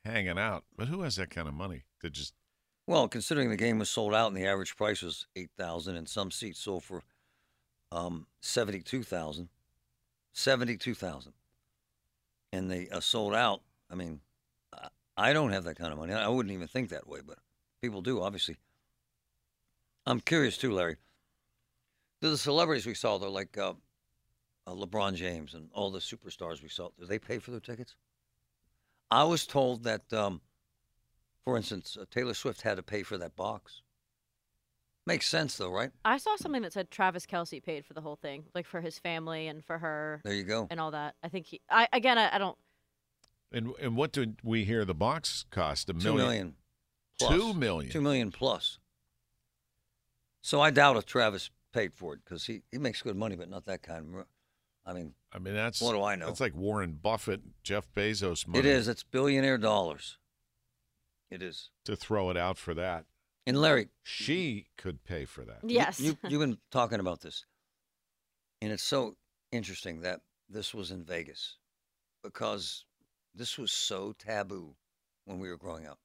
hanging 0.06 0.38
out. 0.38 0.64
But 0.76 0.88
who 0.88 1.02
has 1.02 1.16
that 1.18 1.30
kind 1.30 1.48
of 1.48 1.54
money 1.54 1.84
to 2.02 2.10
just 2.10 2.34
Well, 2.88 3.10
considering 3.10 3.50
the 3.50 3.58
game 3.58 3.80
was 3.80 3.90
sold 3.90 4.14
out 4.14 4.30
and 4.30 4.38
the 4.38 4.48
average 4.48 4.78
price 4.78 5.02
was 5.02 5.28
eight 5.36 5.52
thousand, 5.58 5.98
and 5.98 6.08
some 6.08 6.32
seats 6.32 6.60
sold 6.60 6.86
for 6.86 7.04
um, 7.92 8.28
seventy-two 8.40 9.04
thousand, 9.04 9.50
seventy-two 10.32 10.96
thousand, 10.96 11.34
and 12.54 12.72
they 12.72 12.88
uh, 12.88 13.02
sold 13.02 13.36
out. 13.36 13.62
I 13.92 13.96
mean, 13.96 14.22
I, 15.18 15.34
don't 15.34 15.52
have 15.52 15.66
that 15.66 15.78
kind 15.78 15.92
of 15.92 16.00
money. 16.00 16.14
I 16.14 16.30
wouldn't 16.30 16.54
even 16.54 16.68
think 16.68 16.90
that 16.90 17.08
way, 17.08 17.20
but 17.26 17.40
people 17.82 18.02
do, 18.02 18.22
obviously. 18.22 18.56
I'm 20.06 20.22
curious 20.22 20.58
too, 20.58 20.72
Larry. 20.72 20.96
Do 22.22 22.30
the 22.30 22.38
celebrities 22.38 22.86
we 22.86 22.94
saw, 22.94 23.18
though, 23.18 23.32
like 23.32 23.58
uh, 23.58 23.74
uh, 24.66 24.74
LeBron 24.74 25.16
James 25.16 25.54
and 25.54 25.70
all 25.74 25.92
the 25.92 26.00
superstars 26.00 26.64
we 26.64 26.70
saw, 26.70 26.90
do 26.98 27.06
they 27.06 27.20
pay 27.20 27.38
for 27.38 27.52
their 27.52 27.60
tickets? 27.60 27.96
I 29.12 29.26
was 29.26 29.46
told 29.46 29.84
that. 29.84 30.12
Um, 30.14 30.40
for 31.48 31.56
instance, 31.56 31.96
uh, 31.98 32.04
Taylor 32.12 32.34
Swift 32.34 32.64
had 32.64 32.76
to 32.76 32.84
pay 32.84 33.04
for 33.04 33.18
that 33.20 33.38
box. 33.38 33.82
Makes 35.06 35.30
sense, 35.30 35.56
though, 35.56 35.72
right? 35.72 35.92
I 36.04 36.18
saw 36.18 36.36
something 36.36 36.62
that 36.64 36.74
said 36.74 36.92
Travis 36.92 37.26
Kelce 37.26 37.64
paid 37.64 37.86
for 37.86 37.94
the 37.94 38.02
whole 38.02 38.18
thing, 38.18 38.44
like 38.54 38.66
for 38.66 38.82
his 38.82 39.00
family 39.00 39.48
and 39.48 39.64
for 39.64 39.78
her 39.78 40.20
There 40.26 40.34
you 40.34 40.44
go. 40.44 40.68
and 40.70 40.78
all 40.82 40.92
that. 40.92 41.16
I 41.24 41.30
think 41.30 41.46
he. 41.46 41.62
I 41.70 41.88
again, 41.94 42.18
I, 42.18 42.36
I 42.36 42.38
don't. 42.38 42.58
and 43.54 43.72
and 43.82 43.96
what 43.96 44.12
did 44.12 44.40
we 44.44 44.66
hear 44.66 44.84
the 44.84 44.94
box 44.94 45.46
cost? 45.50 45.90
A 45.90 45.94
million. 45.94 46.12
Two 46.12 46.18
million. 46.18 46.56
Plus. 47.18 47.32
Two 47.32 47.54
million. 47.54 47.92
Two 47.94 48.02
million 48.02 48.30
plus. 48.30 48.80
So 50.42 50.60
I 50.60 50.70
doubt 50.70 50.98
if 50.98 51.06
Travis 51.06 51.50
paid 51.72 51.94
for 51.94 52.16
it 52.16 52.20
because 52.26 52.46
he, 52.46 52.64
he 52.74 52.78
makes 52.78 53.02
good 53.02 53.16
money, 53.16 53.38
but 53.38 53.50
not 53.50 53.66
that 53.68 53.82
kind. 53.82 54.14
Of, 54.14 54.26
I 54.86 54.92
mean, 54.92 55.14
I 55.32 55.40
mean 55.40 55.54
that's 55.54 55.80
What 55.80 55.94
do 55.94 56.04
I 56.04 56.18
know? 56.18 56.26
That's 56.26 56.42
like 56.42 56.56
Warren 56.56 57.00
Buffett, 57.02 57.40
Jeff 57.64 57.88
Bezos 57.96 58.46
money 58.46 58.60
it 58.60 58.66
is. 58.66 58.90
It's 58.90 59.04
billionaire 59.04 59.58
dollars. 59.58 60.18
It 61.30 61.42
is. 61.42 61.70
to 61.86 61.96
throw 61.96 62.30
it 62.30 62.38
out 62.38 62.58
for 62.58 62.74
that. 62.74 63.06
And 63.46 63.60
Larry, 63.62 63.90
She 64.04 64.68
could 64.78 65.04
pay 65.04 65.26
for 65.26 65.44
that. 65.46 65.60
you- 65.64 65.76
Yes. 65.76 66.00
you, 66.00 66.18
you've 66.30 66.40
been 66.40 66.58
talking 66.72 67.00
about 67.00 67.22
this, 67.22 67.46
and 68.62 68.72
it's 68.72 68.84
so 68.84 69.18
interesting 69.52 70.02
that 70.02 70.22
this 70.50 70.74
was 70.74 70.92
in 70.92 71.04
Vegas 71.04 71.58
because 72.24 72.86
this 73.36 73.58
was 73.58 73.72
so 73.72 74.14
taboo 74.14 74.76
when 75.26 75.40
we 75.40 75.50
were 75.50 75.58
growing 75.58 75.86
up. 75.86 76.00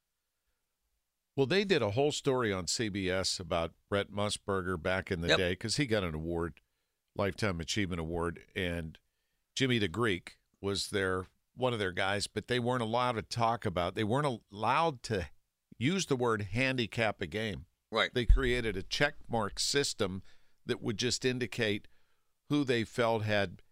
Well, 1.34 1.46
they 1.46 1.64
did 1.64 1.82
a 1.82 1.92
whole 1.92 2.12
story 2.12 2.52
on 2.52 2.66
CBS 2.66 3.40
about 3.40 3.72
Brent 3.88 4.12
Musburger 4.14 4.80
back 4.80 5.10
in 5.10 5.20
the 5.22 5.28
Yep. 5.28 5.38
day 5.38 5.52
because 5.52 5.76
he 5.76 5.86
got 5.86 6.04
an 6.04 6.14
award, 6.14 6.60
Lifetime 7.16 7.60
Achievement 7.60 8.00
Award, 8.00 8.44
and 8.54 8.98
Jimmy 9.54 9.78
the 9.78 9.88
Greek 9.88 10.38
was 10.60 10.88
their 10.90 11.26
one 11.54 11.72
of 11.72 11.78
their 11.78 11.92
guys, 11.92 12.26
but 12.26 12.48
they 12.48 12.58
weren't 12.58 12.82
allowed 12.82 13.12
to 13.12 13.22
talk 13.22 13.66
about. 13.66 13.94
They 13.94 14.04
weren't 14.04 14.40
allowed 14.52 15.02
to 15.04 15.28
use 15.78 16.06
the 16.06 16.16
word 16.16 16.48
handicap 16.52 17.20
a 17.20 17.26
game. 17.26 17.66
Right. 17.90 18.10
They 18.12 18.24
created 18.24 18.76
a 18.76 18.82
check 18.82 19.14
mark 19.28 19.58
system 19.60 20.22
that 20.64 20.82
would 20.82 20.96
just 20.96 21.24
indicate 21.24 21.88
who 22.48 22.64
they 22.64 22.84
felt 22.84 23.24
had 23.24 23.62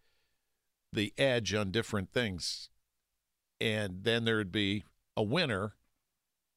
the 0.92 1.12
edge 1.16 1.54
on 1.54 1.70
different 1.70 2.12
things. 2.12 2.68
And 3.60 4.04
then 4.04 4.24
there'd 4.24 4.52
be 4.52 4.84
a 5.16 5.22
winner 5.22 5.74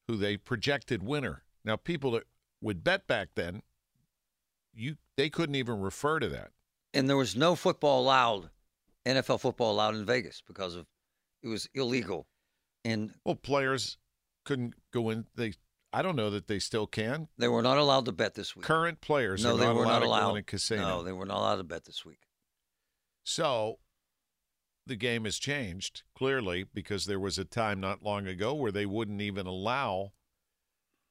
who 0.08 0.18
they 0.18 0.38
projected 0.38 1.04
winner. 1.04 1.44
Now 1.64 1.76
people 1.76 2.12
that 2.12 2.24
would 2.62 2.84
bet 2.84 3.08
back 3.08 3.30
then, 3.36 3.62
you 4.74 4.96
they 5.18 5.30
couldn't 5.30 5.56
even 5.56 5.80
refer 5.80 6.20
to 6.20 6.28
that. 6.30 6.52
and 6.94 7.08
there 7.08 7.18
was 7.18 7.36
no 7.36 7.56
football 7.56 8.02
allowed, 8.02 8.50
NFL 9.06 9.40
football 9.40 9.72
allowed 9.72 9.96
in 9.96 10.06
Vegas 10.06 10.42
because 10.46 10.76
of 10.76 10.86
it 11.44 11.48
was 11.48 11.70
illegal. 11.74 12.28
And 12.86 13.14
Well, 13.24 13.36
players 13.36 13.98
couldn't 14.46 14.74
go 14.92 15.10
in 15.10 15.26
they 15.36 15.54
I 15.96 16.02
don't 16.02 16.16
know 16.16 16.32
that 16.32 16.48
they 16.48 16.58
still 16.58 16.88
can. 16.88 17.28
they 17.38 17.48
were 17.48 17.62
not 17.62 17.78
allowed 17.78 18.06
to 18.06 18.12
bet 18.12 18.34
this 18.34 18.56
week. 18.56 18.66
Current 18.66 19.00
players 19.00 19.44
no, 19.44 19.54
are 19.54 19.58
they 19.58 19.66
not 19.66 19.76
were 19.76 19.84
allowed 19.84 19.94
not 19.94 20.00
to 20.00 20.06
allowed. 20.06 20.30
go 20.30 20.36
in 20.36 20.38
a 20.38 20.44
casino. 20.44 20.82
No, 20.82 21.04
they 21.04 21.12
were 21.12 21.26
not 21.26 21.38
allowed 21.38 21.56
to 21.58 21.64
bet 21.64 21.86
this 21.86 22.04
week. 22.04 22.22
So 23.24 23.78
the 24.88 24.96
game 24.96 25.26
has 25.26 25.38
changed 25.38 26.02
clearly 26.16 26.64
because 26.74 27.06
there 27.06 27.20
was 27.20 27.38
a 27.38 27.46
time 27.46 27.80
not 27.80 28.02
long 28.04 28.28
ago 28.28 28.54
where 28.56 28.72
they 28.72 28.88
wouldn't 28.88 29.22
even 29.22 29.46
allow 29.46 30.14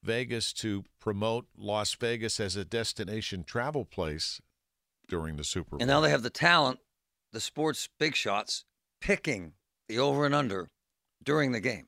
Vegas 0.02 0.52
to 0.54 0.84
promote 1.00 1.46
Las 1.56 1.94
Vegas 1.94 2.40
as 2.40 2.56
a 2.56 2.64
destination 2.64 3.44
travel 3.44 3.84
place 3.84 4.40
during 5.08 5.36
the 5.36 5.44
Super 5.44 5.76
Bowl. 5.76 5.78
And 5.80 5.88
now 5.88 6.00
they 6.00 6.10
have 6.10 6.22
the 6.24 6.28
talent, 6.30 6.80
the 7.32 7.40
sports 7.40 7.88
big 8.00 8.16
shots, 8.16 8.64
picking 9.00 9.52
the 9.92 10.02
over 10.02 10.24
and 10.24 10.34
under 10.34 10.70
during 11.22 11.52
the 11.52 11.60
game. 11.60 11.86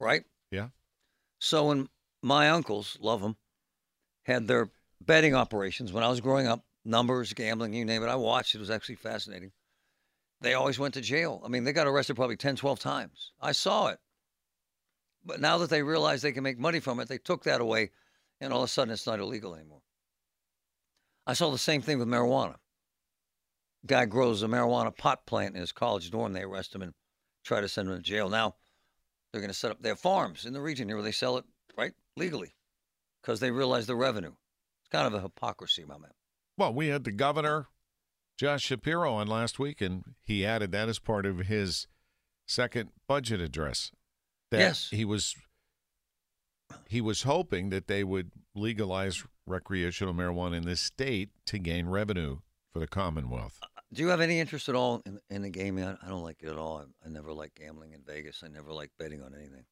Right? 0.00 0.24
yeah. 0.50 0.68
So 1.38 1.68
when 1.68 1.88
my 2.20 2.50
uncles, 2.50 2.98
love 3.00 3.22
them, 3.22 3.36
had 4.24 4.48
their 4.48 4.70
betting 5.00 5.34
operations 5.34 5.92
when 5.92 6.02
I 6.02 6.08
was 6.08 6.20
growing 6.20 6.46
up, 6.46 6.64
numbers, 6.84 7.32
gambling, 7.32 7.74
you 7.74 7.84
name 7.84 8.02
it, 8.02 8.08
I 8.08 8.16
watched. 8.16 8.54
It 8.54 8.58
was 8.58 8.70
actually 8.70 8.96
fascinating. 8.96 9.52
They 10.40 10.54
always 10.54 10.78
went 10.78 10.94
to 10.94 11.00
jail. 11.00 11.40
I 11.44 11.48
mean, 11.48 11.64
they 11.64 11.72
got 11.72 11.86
arrested 11.86 12.16
probably 12.16 12.36
10, 12.36 12.56
12 12.56 12.78
times. 12.78 13.32
I 13.40 13.52
saw 13.52 13.88
it. 13.88 13.98
But 15.24 15.40
now 15.40 15.58
that 15.58 15.70
they 15.70 15.82
realize 15.82 16.22
they 16.22 16.32
can 16.32 16.42
make 16.42 16.58
money 16.58 16.80
from 16.80 16.98
it, 17.00 17.08
they 17.08 17.18
took 17.18 17.44
that 17.44 17.60
away, 17.60 17.90
and 18.40 18.52
all 18.52 18.62
of 18.62 18.68
a 18.68 18.72
sudden 18.72 18.92
it's 18.92 19.06
not 19.06 19.20
illegal 19.20 19.54
anymore. 19.54 19.82
I 21.26 21.34
saw 21.34 21.50
the 21.50 21.58
same 21.58 21.82
thing 21.82 21.98
with 21.98 22.08
marijuana. 22.08 22.56
Guy 23.86 24.06
grows 24.06 24.42
a 24.42 24.46
marijuana 24.46 24.96
pot 24.96 25.26
plant 25.26 25.54
in 25.54 25.60
his 25.60 25.72
college 25.72 26.10
dorm. 26.10 26.32
They 26.32 26.42
arrest 26.42 26.74
him 26.74 26.82
and 26.82 26.94
try 27.44 27.60
to 27.60 27.68
send 27.68 27.88
him 27.88 27.96
to 27.96 28.02
jail. 28.02 28.28
Now 28.28 28.54
they're 29.32 29.40
going 29.40 29.50
to 29.50 29.54
set 29.58 29.70
up 29.70 29.82
their 29.82 29.96
farms 29.96 30.46
in 30.46 30.52
the 30.52 30.60
region 30.60 30.88
here 30.88 30.96
where 30.96 31.04
they 31.04 31.12
sell 31.12 31.36
it 31.36 31.44
right 31.76 31.92
legally 32.16 32.54
because 33.22 33.40
they 33.40 33.50
realize 33.50 33.86
the 33.86 33.96
revenue. 33.96 34.32
It's 34.82 34.88
kind 34.90 35.06
of 35.06 35.14
a 35.14 35.20
hypocrisy, 35.20 35.84
my 35.84 35.98
man. 35.98 36.12
Well, 36.56 36.72
we 36.72 36.88
had 36.88 37.04
the 37.04 37.12
governor, 37.12 37.66
Josh 38.38 38.62
Shapiro, 38.62 39.12
on 39.14 39.26
last 39.26 39.58
week, 39.58 39.80
and 39.80 40.04
he 40.22 40.46
added 40.46 40.72
that 40.72 40.88
as 40.88 40.98
part 40.98 41.26
of 41.26 41.38
his 41.40 41.86
second 42.46 42.90
budget 43.08 43.40
address. 43.40 43.90
That 44.50 44.60
Yes. 44.60 44.88
he 44.90 45.04
was 45.04 45.34
he 46.88 47.00
was 47.00 47.22
hoping 47.22 47.70
that 47.70 47.88
they 47.88 48.04
would 48.04 48.30
legalize 48.54 49.24
recreational 49.46 50.14
marijuana 50.14 50.56
in 50.56 50.64
this 50.64 50.80
state 50.80 51.30
to 51.46 51.58
gain 51.58 51.86
revenue 51.86 52.38
for 52.72 52.78
the 52.78 52.86
Commonwealth. 52.86 53.60
Do 53.94 54.02
you 54.02 54.08
have 54.08 54.20
any 54.20 54.40
interest 54.40 54.68
at 54.68 54.74
all 54.74 55.02
in, 55.06 55.20
in 55.30 55.42
the 55.42 55.50
gaming? 55.50 55.84
I, 55.84 55.96
I 56.04 56.08
don't 56.08 56.22
like 56.22 56.42
it 56.42 56.48
at 56.48 56.58
all. 56.58 56.78
I, 56.78 57.06
I 57.06 57.08
never 57.10 57.32
like 57.32 57.54
gambling 57.54 57.92
in 57.92 58.02
Vegas. 58.04 58.42
I 58.44 58.48
never 58.48 58.72
like 58.72 58.90
betting 58.98 59.22
on 59.22 59.34
anything, 59.34 59.64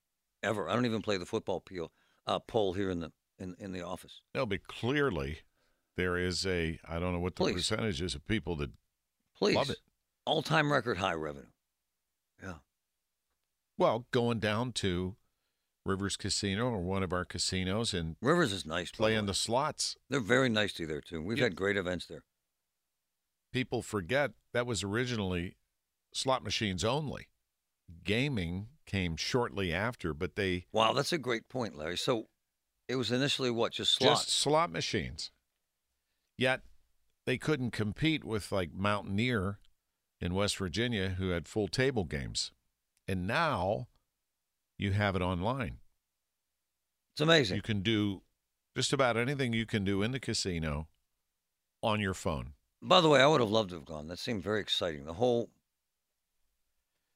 ever. 0.42 0.68
I 0.68 0.74
don't 0.74 0.86
even 0.86 1.02
play 1.02 1.16
the 1.16 1.26
football 1.26 1.60
peel, 1.60 1.92
uh, 2.26 2.38
poll 2.38 2.72
here 2.72 2.90
in 2.90 3.00
the 3.00 3.12
in, 3.38 3.56
in 3.58 3.72
the 3.72 3.82
office. 3.84 4.20
No, 4.34 4.46
but 4.46 4.66
clearly 4.68 5.40
there 5.96 6.16
is 6.16 6.46
a 6.46 6.78
I 6.88 6.98
don't 6.98 7.12
know 7.12 7.18
what 7.20 7.36
the 7.36 7.44
Please. 7.44 7.54
percentage 7.54 8.00
is 8.00 8.14
of 8.14 8.26
people 8.26 8.56
that 8.56 8.70
Please, 9.36 9.56
Love 9.56 9.70
it. 9.70 9.78
all 10.24 10.42
time 10.42 10.72
record 10.72 10.98
high 10.98 11.14
revenue. 11.14 11.46
Yeah, 12.42 12.54
well 13.76 14.06
going 14.12 14.38
down 14.38 14.72
to 14.74 15.16
Rivers 15.84 16.16
Casino 16.16 16.66
or 16.70 16.78
one 16.80 17.02
of 17.02 17.12
our 17.12 17.24
casinos 17.24 17.92
and 17.92 18.14
Rivers 18.22 18.52
is 18.52 18.64
nice. 18.64 18.90
by 18.92 18.96
the 18.96 18.96
playing 18.98 19.26
the 19.26 19.34
slots. 19.34 19.96
They're 20.08 20.20
very 20.20 20.48
nice 20.48 20.72
to 20.74 20.84
you 20.84 20.86
there 20.86 21.00
too. 21.00 21.20
We've 21.22 21.38
Yeah. 21.38 21.44
had 21.44 21.56
great 21.56 21.76
events 21.76 22.06
there. 22.06 22.22
People 23.52 23.82
forget 23.82 24.32
that 24.52 24.66
was 24.66 24.82
originally 24.82 25.56
slot 26.12 26.42
machines 26.42 26.84
only. 26.84 27.28
Gaming 28.04 28.68
came 28.86 29.16
shortly 29.16 29.72
after, 29.72 30.14
but 30.14 30.36
they 30.36 30.66
Wow, 30.72 30.92
that's 30.92 31.12
a 31.12 31.18
great 31.18 31.48
point, 31.48 31.76
Larry. 31.76 31.96
So 31.98 32.28
it 32.88 32.96
was 32.96 33.12
initially 33.12 33.50
what 33.50 33.72
just 33.72 33.94
slots. 33.94 34.24
just 34.24 34.36
slot 34.36 34.70
machines. 34.70 35.30
Yet 36.36 36.62
they 37.26 37.38
couldn't 37.38 37.70
compete 37.70 38.24
with 38.24 38.50
like 38.50 38.72
Mountaineer 38.74 39.58
in 40.20 40.34
West 40.34 40.56
Virginia 40.56 41.10
who 41.10 41.30
had 41.30 41.46
full 41.46 41.68
table 41.68 42.04
games. 42.04 42.52
And 43.06 43.26
now 43.26 43.88
you 44.78 44.92
have 44.92 45.14
it 45.16 45.22
online. 45.22 45.78
it's 47.14 47.20
amazing. 47.20 47.56
You 47.56 47.62
can 47.62 47.82
do 47.82 48.22
just 48.76 48.92
about 48.92 49.16
anything 49.16 49.52
you 49.52 49.66
can 49.66 49.84
do 49.84 50.02
in 50.02 50.12
the 50.12 50.20
casino 50.20 50.88
on 51.82 52.00
your 52.00 52.14
phone. 52.14 52.54
By 52.82 53.00
the 53.00 53.08
way, 53.08 53.20
I 53.20 53.26
would 53.26 53.40
have 53.40 53.50
loved 53.50 53.70
to 53.70 53.76
have 53.76 53.84
gone. 53.84 54.08
That 54.08 54.18
seemed 54.18 54.42
very 54.42 54.60
exciting. 54.60 55.04
The 55.04 55.14
whole 55.14 55.50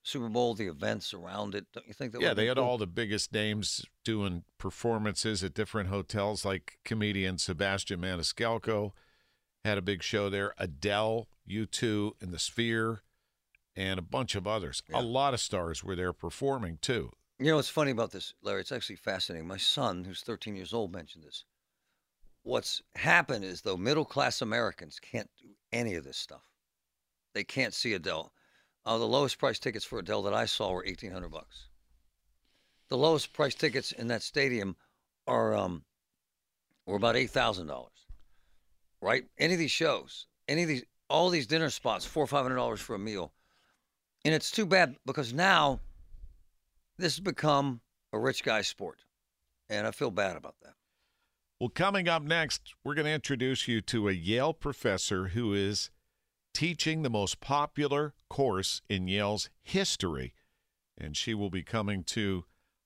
Super 0.05 0.29
Bowl, 0.29 0.55
the 0.55 0.69
events 0.69 1.13
around 1.13 1.57
it. 1.57 1.67
Don't 1.73 1.89
you 1.89 1.93
think 1.93 2.13
that? 2.13 2.21
Yeah, 2.21 2.33
they 2.33 2.47
had 2.47 2.57
cool? 2.57 2.65
all 2.65 2.79
the 2.79 2.87
biggest 2.87 3.33
names 3.33 3.85
doing 4.05 4.45
performances 4.59 5.43
at 5.43 5.53
different 5.53 5.89
hotels, 5.89 6.45
like 6.45 6.79
comedian 6.85 7.39
Sebastian 7.39 8.01
Maniscalco 8.01 8.93
had 9.65 9.77
a 9.77 9.83
big 9.83 10.05
show 10.05 10.31
there. 10.31 10.55
Adele, 10.59 11.27
U2, 11.51 12.13
and 12.21 12.33
the 12.33 12.39
Sphere, 12.39 13.03
and 13.75 13.99
a 13.99 14.03
bunch 14.03 14.37
of 14.37 14.47
others. 14.47 14.85
Yeah. 14.89 15.01
A 15.01 15.03
lot 15.03 15.35
of 15.35 15.41
stars 15.41 15.83
were 15.83 15.97
there 15.97 16.13
performing 16.13 16.79
too. 16.81 17.11
You 17.41 17.47
know 17.47 17.57
what's 17.57 17.69
funny 17.69 17.91
about 17.91 18.13
this, 18.13 18.33
Larry? 18.41 18.61
It's 18.61 18.71
actually 18.71 18.97
fascinating. 18.97 19.49
My 19.49 19.59
son, 19.59 20.05
who's 20.05 20.23
13 20.23 20.55
years 20.55 20.73
old, 20.73 20.93
mentioned 20.93 21.25
this. 21.25 21.45
What's 22.47 22.81
happened 22.95 23.45
is, 23.45 23.63
though, 23.63 23.77
middle 23.77 24.05
class 24.05 24.41
Americans 24.41 25.01
can't 25.01 25.29
do 25.37 25.49
any 25.73 25.97
of 25.97 26.05
this 26.05 26.17
stuff. 26.17 26.45
They 27.35 27.43
can't 27.43 27.75
see 27.75 27.93
Adele. 27.93 28.33
Uh, 28.85 28.99
the 28.99 29.05
lowest 29.05 29.41
price 29.41 29.59
tickets 29.59 29.85
for 29.85 29.99
Adele 29.99 30.23
that 30.23 30.33
I 30.33 30.45
saw 30.45 30.71
were 30.71 30.85
1,800 30.87 31.29
bucks. 31.29 31.67
The 32.87 32.97
lowest 32.97 33.33
price 33.33 33.57
tickets 33.57 33.91
in 33.91 34.07
that 34.07 34.23
stadium 34.23 34.77
are 35.27 35.57
um, 35.57 35.83
were 36.87 36.95
about 36.95 37.17
eight 37.17 37.31
thousand 37.31 37.67
dollars. 37.67 38.07
Right? 39.03 39.25
Any 39.39 39.55
of 39.55 39.59
these 39.59 39.73
shows, 39.73 40.29
any 40.47 40.63
of 40.63 40.69
these, 40.69 40.85
all 41.11 41.31
these 41.31 41.49
dinner 41.49 41.69
spots, 41.69 42.07
four 42.07 42.23
or 42.23 42.29
five 42.29 42.45
hundred 42.45 42.57
dollars 42.57 42.81
for 42.81 42.95
a 42.95 42.99
meal, 43.01 43.33
and 44.25 44.33
it's 44.33 44.53
too 44.53 44.67
bad 44.67 44.95
because 45.05 45.33
now 45.33 45.81
this 46.97 47.17
has 47.17 47.21
become 47.21 47.81
a 48.13 48.21
rich 48.21 48.45
guy 48.45 48.63
sport, 48.63 49.01
and 49.69 49.85
I 49.85 49.91
feel 49.91 50.13
bad 50.13 50.37
about 50.37 50.55
that. 50.63 50.77
Well, 51.59 51.71
coming 51.71 52.07
up 52.07 52.23
next, 52.23 52.75
we're 52.85 52.95
going 52.95 53.07
to 53.07 53.13
introduce 53.13 53.67
you 53.67 53.81
to 53.81 54.11
a 54.11 54.13
Yale 54.13 54.53
professor 54.53 55.29
who 55.29 55.55
is 55.55 55.91
teaching 56.53 57.01
the 57.01 57.09
most 57.09 57.41
popular 57.41 58.13
course 58.29 58.83
in 58.91 59.09
Yale's 59.09 59.49
history. 59.63 60.35
And 60.99 61.17
she 61.17 61.33
will 61.33 61.49
be 61.49 61.63
coming 61.63 62.05
to 62.05 62.45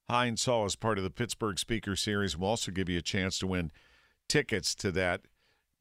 Heinz 0.09 0.45
Hall 0.45 0.65
as 0.65 0.77
part 0.77 0.99
of 0.99 1.05
the 1.05 1.11
Pittsburgh 1.11 1.59
Speaker 1.59 1.97
Series. 1.97 2.37
We'll 2.37 2.51
also 2.51 2.71
give 2.71 2.89
you 2.89 2.99
a 2.99 3.03
chance 3.03 3.41
to 3.41 3.49
win 3.49 3.73
tickets 4.29 4.77
to 4.77 4.93
that 4.93 5.23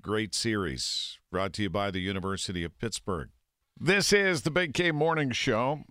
great 0.02 0.34
series 0.34 1.20
brought 1.32 1.54
to 1.54 1.64
you 1.64 1.70
by 1.70 1.92
the 1.92 2.00
University 2.00 2.64
of 2.64 2.80
Pittsburgh. 2.80 3.30
This 3.80 4.12
is 4.12 4.42
the 4.42 4.52
Big 4.52 4.74
K 4.74 4.92
Morning 4.92 5.30
Show. 5.30 5.84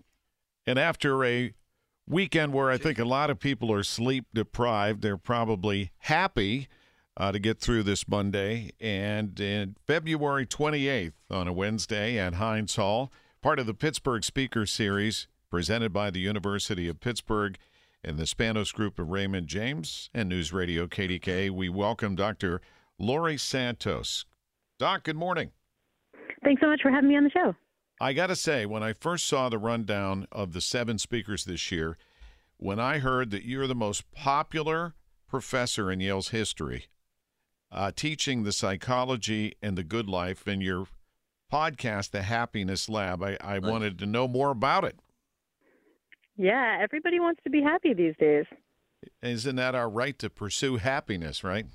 And 0.67 0.81
after 0.81 1.25
a 1.25 1.52
weekend 2.09 2.52
where 2.52 2.71
I 2.71 2.76
think 2.76 2.99
a 2.99 3.05
lot 3.05 3.31
of 3.31 3.38
people 3.38 3.73
are 3.73 3.85
sleep 3.85 4.26
deprived, 4.35 5.02
they're 5.02 5.17
probably 5.17 5.93
happy 5.99 6.67
uh, 7.18 7.32
to 7.32 7.38
get 7.38 7.58
through 7.58 7.82
this 7.82 8.08
Monday. 8.08 8.70
And 8.80 9.38
in 9.40 9.76
February 9.87 10.46
28th, 10.46 11.12
on 11.30 11.48
a 11.48 11.52
Wednesday 11.52 12.16
at 12.16 12.34
Heinz 12.34 12.76
Hall, 12.76 13.12
part 13.42 13.58
of 13.58 13.66
the 13.66 13.75
Pittsburgh 13.75 14.22
Speaker 14.22 14.64
Series 14.64 15.26
presented 15.50 15.92
by 15.92 16.10
the 16.10 16.20
University 16.20 16.88
of 16.88 17.00
Pittsburgh 17.00 17.58
and 18.04 18.18
the 18.18 18.25
Spanos 18.25 18.72
Group 18.72 18.98
of 18.98 19.08
Raymond 19.08 19.48
James 19.48 20.08
and 20.14 20.28
News 20.28 20.52
Radio 20.52 20.87
KDK, 20.87 21.50
we 21.50 21.68
welcome 21.68 22.14
Dr. 22.14 22.60
Laurie 22.98 23.37
Santos. 23.37 24.25
Doc, 24.78 25.02
good 25.02 25.16
morning. 25.16 25.50
Thanks 26.44 26.62
so 26.62 26.68
much 26.68 26.80
for 26.82 26.90
having 26.90 27.08
me 27.08 27.16
on 27.16 27.25
the 27.25 27.30
show. 27.30 27.54
I 28.00 28.12
got 28.12 28.28
to 28.28 28.37
say, 28.37 28.64
when 28.64 28.84
I 28.84 28.92
first 28.92 29.26
saw 29.26 29.48
the 29.48 29.58
rundown 29.58 30.28
of 30.30 30.52
the 30.52 30.60
seven 30.60 30.98
speakers 30.98 31.44
this 31.44 31.72
year, 31.72 31.98
when 32.58 32.78
I 32.78 32.98
heard 32.98 33.32
that 33.32 33.44
you're 33.44 33.66
the 33.66 33.75
most 33.75 34.08
popular 34.12 34.94
professor 35.28 35.90
in 35.90 35.98
Yale's 35.98 36.28
history, 36.28 36.87
uh, 37.70 37.90
teaching 37.94 38.42
the 38.44 38.52
psychology 38.52 39.54
and 39.62 39.76
the 39.76 39.84
good 39.84 40.08
life 40.08 40.46
in 40.48 40.60
your 40.60 40.87
podcast, 41.52 42.10
The 42.10 42.22
Happiness 42.22 42.88
Lab, 42.88 43.22
I, 43.22 43.37
I 43.40 43.58
Nice. 43.58 43.70
wanted 43.70 43.98
to 44.00 44.06
know 44.06 44.28
more 44.28 44.50
about 44.50 44.84
it. 44.84 44.98
Yeah, 46.36 46.78
everybody 46.80 47.19
wants 47.21 47.40
to 47.45 47.50
be 47.50 47.62
happy 47.62 47.95
these 47.95 48.14
days. 48.19 48.45
Isn't 49.23 49.56
that 49.56 49.75
our 49.75 49.88
right 49.88 50.19
to 50.19 50.30
pursue 50.30 50.76
happiness, 50.76 51.43
right? 51.43 51.66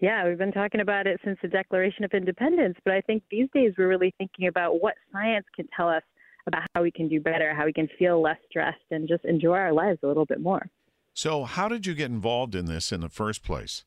Yeah, 0.00 0.26
we've 0.26 0.38
been 0.38 0.52
talking 0.52 0.80
about 0.80 1.06
it 1.06 1.20
since 1.24 1.38
the 1.42 1.48
Declaration 1.48 2.04
of 2.04 2.12
Independence, 2.12 2.76
but 2.84 2.94
I 2.94 3.00
think 3.02 3.22
these 3.30 3.48
days 3.52 3.74
we're 3.76 3.88
really 3.88 4.14
thinking 4.18 4.48
about 4.48 4.80
what 4.80 4.94
science 5.12 5.44
can 5.54 5.68
tell 5.76 5.88
us 5.88 6.02
about 6.46 6.62
how 6.74 6.82
we 6.82 6.90
can 6.90 7.08
do 7.08 7.20
better, 7.20 7.54
how 7.54 7.66
we 7.66 7.72
can 7.72 7.88
feel 7.98 8.20
less 8.20 8.38
stressed, 8.48 8.78
and 8.90 9.06
just 9.06 9.24
enjoy 9.26 9.52
our 9.56 9.72
lives 9.74 9.98
a 10.02 10.06
little 10.06 10.24
bit 10.24 10.40
more. 10.40 10.66
So, 11.12 11.44
how 11.44 11.68
did 11.68 11.86
you 11.86 11.94
get 11.94 12.10
involved 12.10 12.54
in 12.54 12.64
this 12.64 12.92
in 12.92 13.00
the 13.02 13.10
first 13.10 13.42
place? 13.42 13.84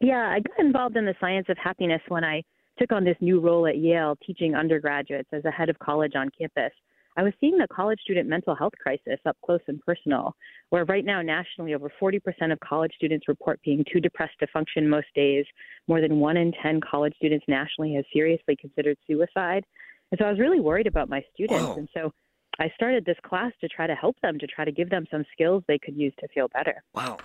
Yeah, 0.00 0.30
I 0.30 0.40
got 0.40 0.58
involved 0.64 0.96
in 0.96 1.04
the 1.04 1.14
science 1.20 1.46
of 1.48 1.56
happiness 1.58 2.02
when 2.08 2.24
I 2.24 2.42
took 2.78 2.92
on 2.92 3.04
this 3.04 3.16
new 3.20 3.40
role 3.40 3.66
at 3.66 3.78
Yale 3.78 4.16
teaching 4.26 4.54
undergraduates 4.54 5.28
as 5.32 5.44
a 5.44 5.50
head 5.50 5.68
of 5.68 5.78
college 5.78 6.12
on 6.16 6.30
campus. 6.36 6.72
I 7.16 7.22
was 7.22 7.34
seeing 7.40 7.58
the 7.58 7.68
college 7.70 8.00
student 8.00 8.28
mental 8.28 8.54
health 8.54 8.72
crisis 8.82 9.18
up 9.26 9.36
close 9.44 9.60
and 9.68 9.78
personal, 9.80 10.34
where 10.70 10.86
right 10.86 11.04
now 11.04 11.20
nationally 11.20 11.74
over 11.74 11.92
40% 12.00 12.18
of 12.50 12.58
college 12.60 12.92
students 12.96 13.28
report 13.28 13.60
being 13.62 13.84
too 13.92 14.00
depressed 14.00 14.38
to 14.40 14.46
function 14.46 14.88
most 14.88 15.08
days. 15.14 15.44
More 15.88 16.00
than 16.00 16.20
1 16.20 16.36
in 16.38 16.52
10 16.62 16.80
college 16.80 17.14
students 17.16 17.44
nationally 17.46 17.94
has 17.94 18.04
seriously 18.12 18.56
considered 18.56 18.96
suicide. 19.06 19.64
And 20.10 20.18
so 20.18 20.26
I 20.26 20.30
was 20.30 20.40
really 20.40 20.60
worried 20.60 20.86
about 20.86 21.10
my 21.10 21.22
students. 21.34 21.62
Wow. 21.62 21.74
And 21.76 21.88
so 21.94 22.12
I 22.58 22.70
started 22.74 23.04
this 23.04 23.18
class 23.26 23.52
to 23.60 23.68
try 23.68 23.86
to 23.86 23.94
help 23.94 24.16
them, 24.22 24.38
to 24.38 24.46
try 24.46 24.64
to 24.64 24.72
give 24.72 24.88
them 24.88 25.04
some 25.10 25.24
skills 25.32 25.62
they 25.68 25.78
could 25.78 25.96
use 25.96 26.14
to 26.20 26.28
feel 26.28 26.48
better. 26.48 26.82
Wow. 26.94 27.18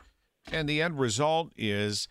And 0.51 0.67
the 0.67 0.81
end 0.81 0.99
result 0.99 1.51
is 1.55 2.09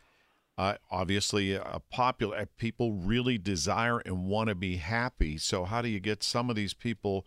uh, 0.59 0.75
obviously 0.91 1.53
a 1.53 1.81
popular 1.91 2.49
people 2.57 2.93
really 2.93 3.37
desire 3.37 3.99
and 3.99 4.25
want 4.25 4.49
to 4.49 4.55
be 4.55 4.77
happy. 4.77 5.37
So 5.37 5.65
how 5.65 5.83
do 5.83 5.89
you 5.89 6.01
get 6.01 6.23
some 6.23 6.49
of 6.49 6.57
these 6.57 6.75
people 6.75 7.27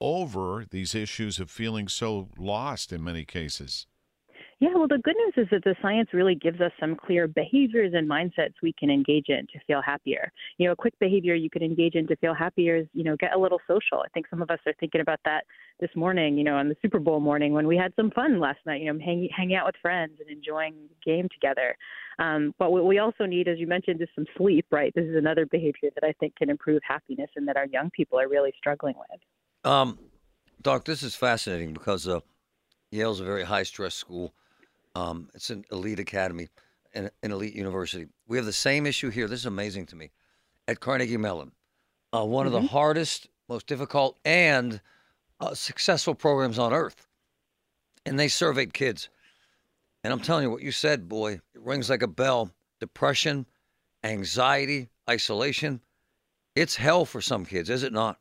over 0.00 0.64
these 0.70 0.94
issues 0.94 1.40
of 1.40 1.50
feeling 1.50 1.88
so 1.88 2.28
lost 2.38 2.92
in 2.92 3.02
many 3.02 3.24
cases? 3.24 3.86
Yeah, 4.60 4.70
well, 4.74 4.88
the 4.88 4.98
good 4.98 5.14
news 5.16 5.34
is 5.44 5.48
that 5.52 5.62
the 5.62 5.76
science 5.80 6.08
really 6.12 6.34
gives 6.34 6.60
us 6.60 6.72
some 6.80 6.96
clear 6.96 7.28
behaviors 7.28 7.92
and 7.94 8.10
mindsets 8.10 8.54
we 8.60 8.72
can 8.72 8.90
engage 8.90 9.26
in 9.28 9.46
to 9.52 9.60
feel 9.68 9.80
happier. 9.80 10.32
You 10.56 10.66
know, 10.66 10.72
a 10.72 10.76
quick 10.76 10.98
behavior 10.98 11.36
you 11.36 11.48
could 11.48 11.62
engage 11.62 11.94
in 11.94 12.08
to 12.08 12.16
feel 12.16 12.34
happier 12.34 12.74
is, 12.74 12.86
you 12.92 13.04
know, 13.04 13.14
get 13.16 13.36
a 13.36 13.38
little 13.38 13.60
social. 13.68 14.02
I 14.04 14.08
think 14.12 14.26
some 14.28 14.42
of 14.42 14.50
us 14.50 14.58
are 14.66 14.74
thinking 14.80 15.00
about 15.00 15.20
that 15.24 15.44
this 15.78 15.90
morning, 15.94 16.36
you 16.36 16.42
know, 16.42 16.56
on 16.56 16.68
the 16.68 16.74
Super 16.82 16.98
Bowl 16.98 17.20
morning 17.20 17.52
when 17.52 17.68
we 17.68 17.76
had 17.76 17.92
some 17.94 18.10
fun 18.10 18.40
last 18.40 18.58
night, 18.66 18.80
you 18.80 18.92
know, 18.92 18.98
hanging, 18.98 19.28
hanging 19.34 19.54
out 19.54 19.66
with 19.66 19.76
friends 19.80 20.14
and 20.18 20.28
enjoying 20.28 20.74
the 20.74 21.08
game 21.08 21.28
together. 21.32 21.76
Um, 22.18 22.52
but 22.58 22.72
what 22.72 22.84
we 22.84 22.98
also 22.98 23.26
need, 23.26 23.46
as 23.46 23.60
you 23.60 23.68
mentioned, 23.68 24.02
is 24.02 24.08
some 24.16 24.26
sleep, 24.36 24.66
right? 24.72 24.92
This 24.92 25.04
is 25.04 25.14
another 25.14 25.46
behavior 25.46 25.90
that 25.94 26.02
I 26.02 26.12
think 26.18 26.34
can 26.34 26.50
improve 26.50 26.80
happiness 26.82 27.30
and 27.36 27.46
that 27.46 27.56
our 27.56 27.66
young 27.66 27.90
people 27.90 28.18
are 28.18 28.28
really 28.28 28.52
struggling 28.58 28.96
with. 28.98 29.20
Um, 29.70 30.00
Doc, 30.60 30.84
this 30.84 31.04
is 31.04 31.14
fascinating 31.14 31.74
because 31.74 32.08
uh, 32.08 32.18
Yale's 32.90 33.20
a 33.20 33.24
very 33.24 33.44
high 33.44 33.62
stress 33.62 33.94
school. 33.94 34.34
Um, 34.94 35.28
it's 35.34 35.50
an 35.50 35.64
elite 35.70 36.00
academy 36.00 36.48
and 36.94 37.10
an 37.22 37.32
elite 37.32 37.54
university. 37.54 38.06
We 38.26 38.36
have 38.36 38.46
the 38.46 38.52
same 38.52 38.86
issue 38.86 39.10
here. 39.10 39.28
This 39.28 39.40
is 39.40 39.46
amazing 39.46 39.86
to 39.86 39.96
me. 39.96 40.10
At 40.66 40.80
Carnegie 40.80 41.16
Mellon, 41.16 41.52
uh, 42.12 42.24
one 42.24 42.46
of 42.46 42.52
the 42.52 42.60
hardest, 42.60 43.28
most 43.48 43.66
difficult, 43.66 44.18
and 44.24 44.80
uh, 45.40 45.54
successful 45.54 46.14
programs 46.14 46.58
on 46.58 46.72
earth. 46.72 47.06
And 48.04 48.18
they 48.18 48.28
surveyed 48.28 48.74
kids. 48.74 49.08
And 50.04 50.12
I'm 50.12 50.20
telling 50.20 50.44
you, 50.44 50.50
what 50.50 50.62
you 50.62 50.72
said, 50.72 51.08
boy, 51.08 51.34
it 51.34 51.60
rings 51.60 51.90
like 51.90 52.02
a 52.02 52.08
bell. 52.08 52.50
Depression, 52.80 53.46
anxiety, 54.04 54.88
isolation. 55.08 55.80
It's 56.54 56.76
hell 56.76 57.04
for 57.04 57.20
some 57.20 57.44
kids, 57.44 57.70
is 57.70 57.82
it 57.82 57.92
not? 57.92 58.18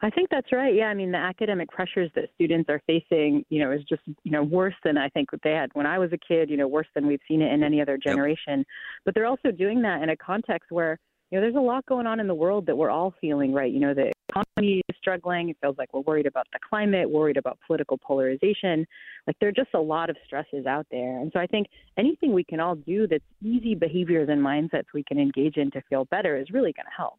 I 0.00 0.10
think 0.10 0.30
that's 0.30 0.52
right. 0.52 0.74
Yeah, 0.74 0.86
I 0.86 0.94
mean 0.94 1.10
the 1.10 1.18
academic 1.18 1.68
pressures 1.70 2.10
that 2.14 2.26
students 2.34 2.70
are 2.70 2.80
facing, 2.86 3.44
you 3.48 3.60
know, 3.60 3.72
is 3.72 3.82
just 3.88 4.02
you 4.06 4.30
know 4.30 4.42
worse 4.42 4.74
than 4.84 4.96
I 4.96 5.08
think 5.08 5.32
what 5.32 5.42
they 5.42 5.52
had 5.52 5.70
when 5.72 5.86
I 5.86 5.98
was 5.98 6.12
a 6.12 6.18
kid. 6.18 6.50
You 6.50 6.56
know, 6.56 6.68
worse 6.68 6.86
than 6.94 7.06
we've 7.06 7.20
seen 7.26 7.42
it 7.42 7.52
in 7.52 7.62
any 7.62 7.80
other 7.80 7.98
generation. 7.98 8.64
But 9.04 9.14
they're 9.14 9.26
also 9.26 9.50
doing 9.50 9.82
that 9.82 10.02
in 10.02 10.10
a 10.10 10.16
context 10.16 10.70
where 10.70 10.98
you 11.30 11.38
know 11.38 11.42
there's 11.42 11.56
a 11.56 11.60
lot 11.60 11.84
going 11.86 12.06
on 12.06 12.20
in 12.20 12.28
the 12.28 12.34
world 12.34 12.66
that 12.66 12.76
we're 12.76 12.90
all 12.90 13.12
feeling. 13.20 13.52
Right. 13.52 13.72
You 13.72 13.80
know, 13.80 13.94
the 13.94 14.12
economy 14.28 14.82
is 14.88 14.96
struggling. 14.98 15.48
It 15.48 15.56
feels 15.60 15.76
like 15.78 15.92
we're 15.92 16.00
worried 16.00 16.26
about 16.26 16.46
the 16.52 16.60
climate, 16.68 17.10
worried 17.10 17.36
about 17.36 17.58
political 17.66 17.98
polarization. 17.98 18.86
Like 19.26 19.36
there 19.40 19.48
are 19.48 19.52
just 19.52 19.70
a 19.74 19.80
lot 19.80 20.10
of 20.10 20.16
stresses 20.26 20.66
out 20.66 20.86
there. 20.90 21.18
And 21.18 21.32
so 21.32 21.40
I 21.40 21.46
think 21.46 21.66
anything 21.96 22.32
we 22.32 22.44
can 22.44 22.60
all 22.60 22.76
do 22.76 23.06
that's 23.08 23.24
easy 23.42 23.74
behaviors 23.74 24.28
and 24.28 24.40
mindsets 24.40 24.86
we 24.94 25.02
can 25.02 25.18
engage 25.18 25.56
in 25.56 25.70
to 25.72 25.82
feel 25.88 26.04
better 26.04 26.36
is 26.36 26.50
really 26.50 26.72
going 26.72 26.86
to 26.86 26.96
help. 26.96 27.18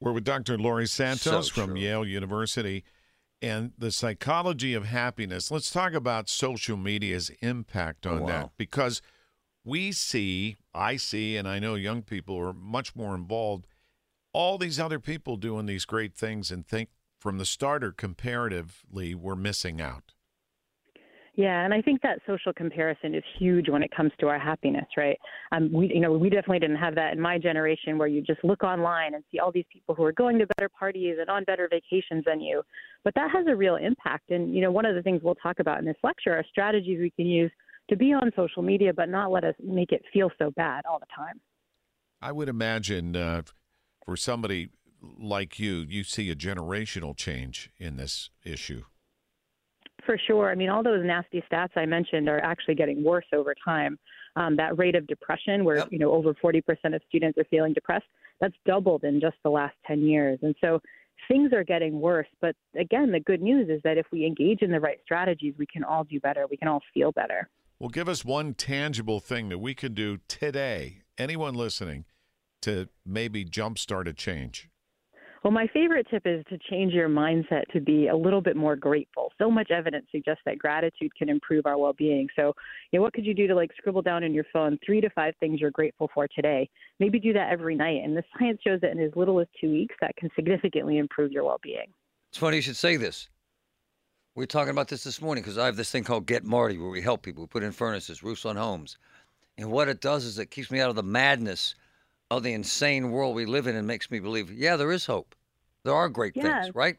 We're 0.00 0.12
with 0.12 0.24
Dr. 0.24 0.58
Laurie 0.58 0.86
Santos 0.86 1.48
So 1.52 1.66
from. 1.66 1.76
Yale 1.76 2.04
University 2.04 2.84
and 3.40 3.72
the 3.78 3.90
psychology 3.90 4.74
of 4.74 4.86
happiness. 4.86 5.50
Let's 5.50 5.70
talk 5.70 5.92
about 5.94 6.28
social 6.28 6.76
media's 6.76 7.30
impact 7.40 8.06
on 8.06 8.18
Oh, 8.18 8.22
wow. 8.22 8.26
that 8.26 8.50
because 8.56 9.00
we 9.64 9.92
see, 9.92 10.56
I 10.74 10.96
see, 10.96 11.36
and 11.36 11.48
I 11.48 11.58
know 11.58 11.74
young 11.74 12.02
people 12.02 12.36
are 12.38 12.52
much 12.52 12.94
more 12.94 13.14
involved. 13.14 13.66
All 14.32 14.58
these 14.58 14.78
other 14.78 15.00
people 15.00 15.36
doing 15.36 15.66
these 15.66 15.84
great 15.84 16.14
things 16.14 16.50
and 16.50 16.66
think 16.66 16.90
from 17.18 17.38
the 17.38 17.46
starter 17.46 17.90
comparatively 17.90 19.14
we're 19.14 19.34
missing 19.34 19.80
out. 19.80 20.12
Yeah, 21.36 21.66
and 21.66 21.74
I 21.74 21.82
think 21.82 22.00
that 22.00 22.20
social 22.26 22.54
comparison 22.54 23.14
is 23.14 23.22
huge 23.38 23.68
when 23.68 23.82
it 23.82 23.90
comes 23.94 24.10
to 24.20 24.28
our 24.28 24.38
happiness, 24.38 24.86
right? 24.96 25.18
Um, 25.52 25.70
we, 25.70 25.92
you 25.92 26.00
know, 26.00 26.12
we 26.12 26.30
definitely 26.30 26.60
didn't 26.60 26.76
have 26.76 26.94
that 26.94 27.12
in 27.12 27.20
my 27.20 27.36
generation, 27.36 27.98
where 27.98 28.08
you 28.08 28.22
just 28.22 28.42
look 28.42 28.64
online 28.64 29.14
and 29.14 29.22
see 29.30 29.38
all 29.38 29.52
these 29.52 29.66
people 29.70 29.94
who 29.94 30.02
are 30.04 30.12
going 30.12 30.38
to 30.38 30.46
better 30.56 30.70
parties 30.70 31.16
and 31.20 31.28
on 31.28 31.44
better 31.44 31.68
vacations 31.70 32.24
than 32.24 32.40
you. 32.40 32.62
But 33.04 33.14
that 33.16 33.30
has 33.32 33.44
a 33.48 33.54
real 33.54 33.76
impact, 33.76 34.30
and 34.30 34.54
you 34.54 34.62
know, 34.62 34.72
one 34.72 34.86
of 34.86 34.94
the 34.94 35.02
things 35.02 35.20
we'll 35.22 35.34
talk 35.34 35.58
about 35.58 35.78
in 35.78 35.84
this 35.84 35.96
lecture 36.02 36.32
are 36.32 36.44
strategies 36.50 36.98
we 36.98 37.10
can 37.10 37.26
use 37.26 37.52
to 37.90 37.96
be 37.96 38.14
on 38.14 38.32
social 38.34 38.62
media, 38.62 38.94
but 38.94 39.10
not 39.10 39.30
let 39.30 39.44
us 39.44 39.54
make 39.62 39.92
it 39.92 40.02
feel 40.14 40.30
so 40.38 40.50
bad 40.52 40.86
all 40.90 40.98
the 40.98 41.06
time. 41.14 41.38
I 42.22 42.32
would 42.32 42.48
imagine 42.48 43.14
uh, 43.14 43.42
for 44.06 44.16
somebody 44.16 44.70
like 45.02 45.58
you, 45.58 45.84
you 45.86 46.02
see 46.02 46.30
a 46.30 46.34
generational 46.34 47.14
change 47.14 47.70
in 47.78 47.98
this 47.98 48.30
issue. 48.42 48.84
For 50.06 50.16
sure. 50.26 50.50
I 50.50 50.54
mean, 50.54 50.70
all 50.70 50.82
those 50.84 51.04
nasty 51.04 51.42
stats 51.50 51.76
I 51.76 51.84
mentioned 51.84 52.28
are 52.28 52.38
actually 52.38 52.76
getting 52.76 53.02
worse 53.02 53.26
over 53.34 53.54
time. 53.62 53.98
Um, 54.36 54.56
that 54.56 54.78
rate 54.78 54.94
of 54.94 55.06
depression, 55.06 55.64
where 55.64 55.78
Yep. 55.78 55.88
you 55.90 55.98
know 55.98 56.12
over 56.12 56.32
40% 56.34 56.94
of 56.94 57.02
students 57.08 57.36
are 57.38 57.44
feeling 57.44 57.72
depressed, 57.72 58.06
that's 58.40 58.54
doubled 58.64 59.02
in 59.04 59.20
just 59.20 59.36
the 59.42 59.50
last 59.50 59.74
10 59.86 60.02
years. 60.02 60.38
And 60.42 60.54
so 60.60 60.80
things 61.28 61.52
are 61.52 61.64
getting 61.64 62.00
worse. 62.00 62.28
But 62.40 62.54
again, 62.78 63.10
the 63.10 63.20
good 63.20 63.42
news 63.42 63.68
is 63.68 63.80
that 63.82 63.98
if 63.98 64.06
we 64.12 64.24
engage 64.24 64.62
in 64.62 64.70
the 64.70 64.80
right 64.80 64.98
strategies, 65.04 65.54
we 65.58 65.66
can 65.66 65.82
all 65.82 66.04
do 66.04 66.20
better. 66.20 66.46
We 66.50 66.56
can 66.56 66.68
all 66.68 66.82
feel 66.94 67.12
better. 67.12 67.48
Well, 67.78 67.88
give 67.88 68.08
us 68.08 68.24
one 68.24 68.54
tangible 68.54 69.20
thing 69.20 69.48
that 69.48 69.58
we 69.58 69.74
can 69.74 69.92
do 69.92 70.18
today, 70.28 71.02
anyone 71.18 71.54
listening, 71.54 72.04
to 72.62 72.88
maybe 73.04 73.44
jumpstart 73.44 74.06
a 74.06 74.12
change. 74.12 74.68
Well, 75.46 75.52
my 75.52 75.68
favorite 75.72 76.08
tip 76.10 76.22
is 76.26 76.44
to 76.48 76.58
change 76.68 76.92
your 76.92 77.08
mindset 77.08 77.68
to 77.72 77.80
be 77.80 78.08
a 78.08 78.16
little 78.16 78.40
bit 78.40 78.56
more 78.56 78.74
grateful. 78.74 79.30
So 79.38 79.48
much 79.48 79.70
evidence 79.70 80.06
suggests 80.10 80.42
that 80.44 80.58
gratitude 80.58 81.12
can 81.16 81.28
improve 81.28 81.66
our 81.66 81.78
well-being. 81.78 82.26
So, 82.34 82.52
you 82.90 82.98
know, 82.98 83.04
what 83.04 83.12
could 83.12 83.24
you 83.24 83.32
do 83.32 83.46
to 83.46 83.54
like 83.54 83.70
scribble 83.78 84.02
down 84.02 84.24
in 84.24 84.34
your 84.34 84.42
phone 84.52 84.76
three 84.84 85.00
to 85.00 85.08
five 85.10 85.34
things 85.38 85.60
you're 85.60 85.70
grateful 85.70 86.10
for 86.12 86.26
today? 86.34 86.68
Maybe 86.98 87.20
do 87.20 87.32
that 87.34 87.52
every 87.52 87.76
night. 87.76 88.02
And 88.02 88.16
the 88.16 88.24
science 88.36 88.58
shows 88.66 88.80
that 88.80 88.90
in 88.90 88.98
as 88.98 89.12
little 89.14 89.38
as 89.38 89.46
two 89.60 89.70
weeks, 89.70 89.94
that 90.00 90.16
can 90.16 90.30
significantly 90.34 90.98
improve 90.98 91.30
your 91.30 91.44
well-being. 91.44 91.92
It's 92.30 92.38
funny 92.38 92.56
you 92.56 92.62
should 92.62 92.74
say 92.74 92.96
this. 92.96 93.28
We 94.34 94.42
are 94.42 94.48
talking 94.48 94.72
about 94.72 94.88
this 94.88 95.04
this 95.04 95.22
morning 95.22 95.44
because 95.44 95.58
I 95.58 95.66
have 95.66 95.76
this 95.76 95.92
thing 95.92 96.02
called 96.02 96.26
Get 96.26 96.42
Marty 96.42 96.76
where 96.76 96.90
we 96.90 97.02
help 97.02 97.22
people. 97.22 97.44
We 97.44 97.46
put 97.46 97.62
in 97.62 97.70
furnaces, 97.70 98.24
roofs 98.24 98.44
on 98.46 98.56
homes. 98.56 98.98
And 99.58 99.70
what 99.70 99.88
it 99.88 100.00
does 100.00 100.24
is 100.24 100.40
it 100.40 100.50
keeps 100.50 100.72
me 100.72 100.80
out 100.80 100.90
of 100.90 100.96
the 100.96 101.04
madness 101.04 101.76
of 102.30 102.42
the 102.42 102.52
insane 102.52 103.10
world 103.10 103.34
we 103.34 103.46
live 103.46 103.66
in 103.66 103.76
and 103.76 103.86
makes 103.86 104.10
me 104.10 104.18
believe, 104.18 104.50
yeah, 104.50 104.76
there 104.76 104.92
is 104.92 105.06
hope. 105.06 105.34
There 105.84 105.94
are 105.94 106.08
great 106.08 106.34
Yeah. 106.36 106.62
things, 106.62 106.74
right? 106.74 106.96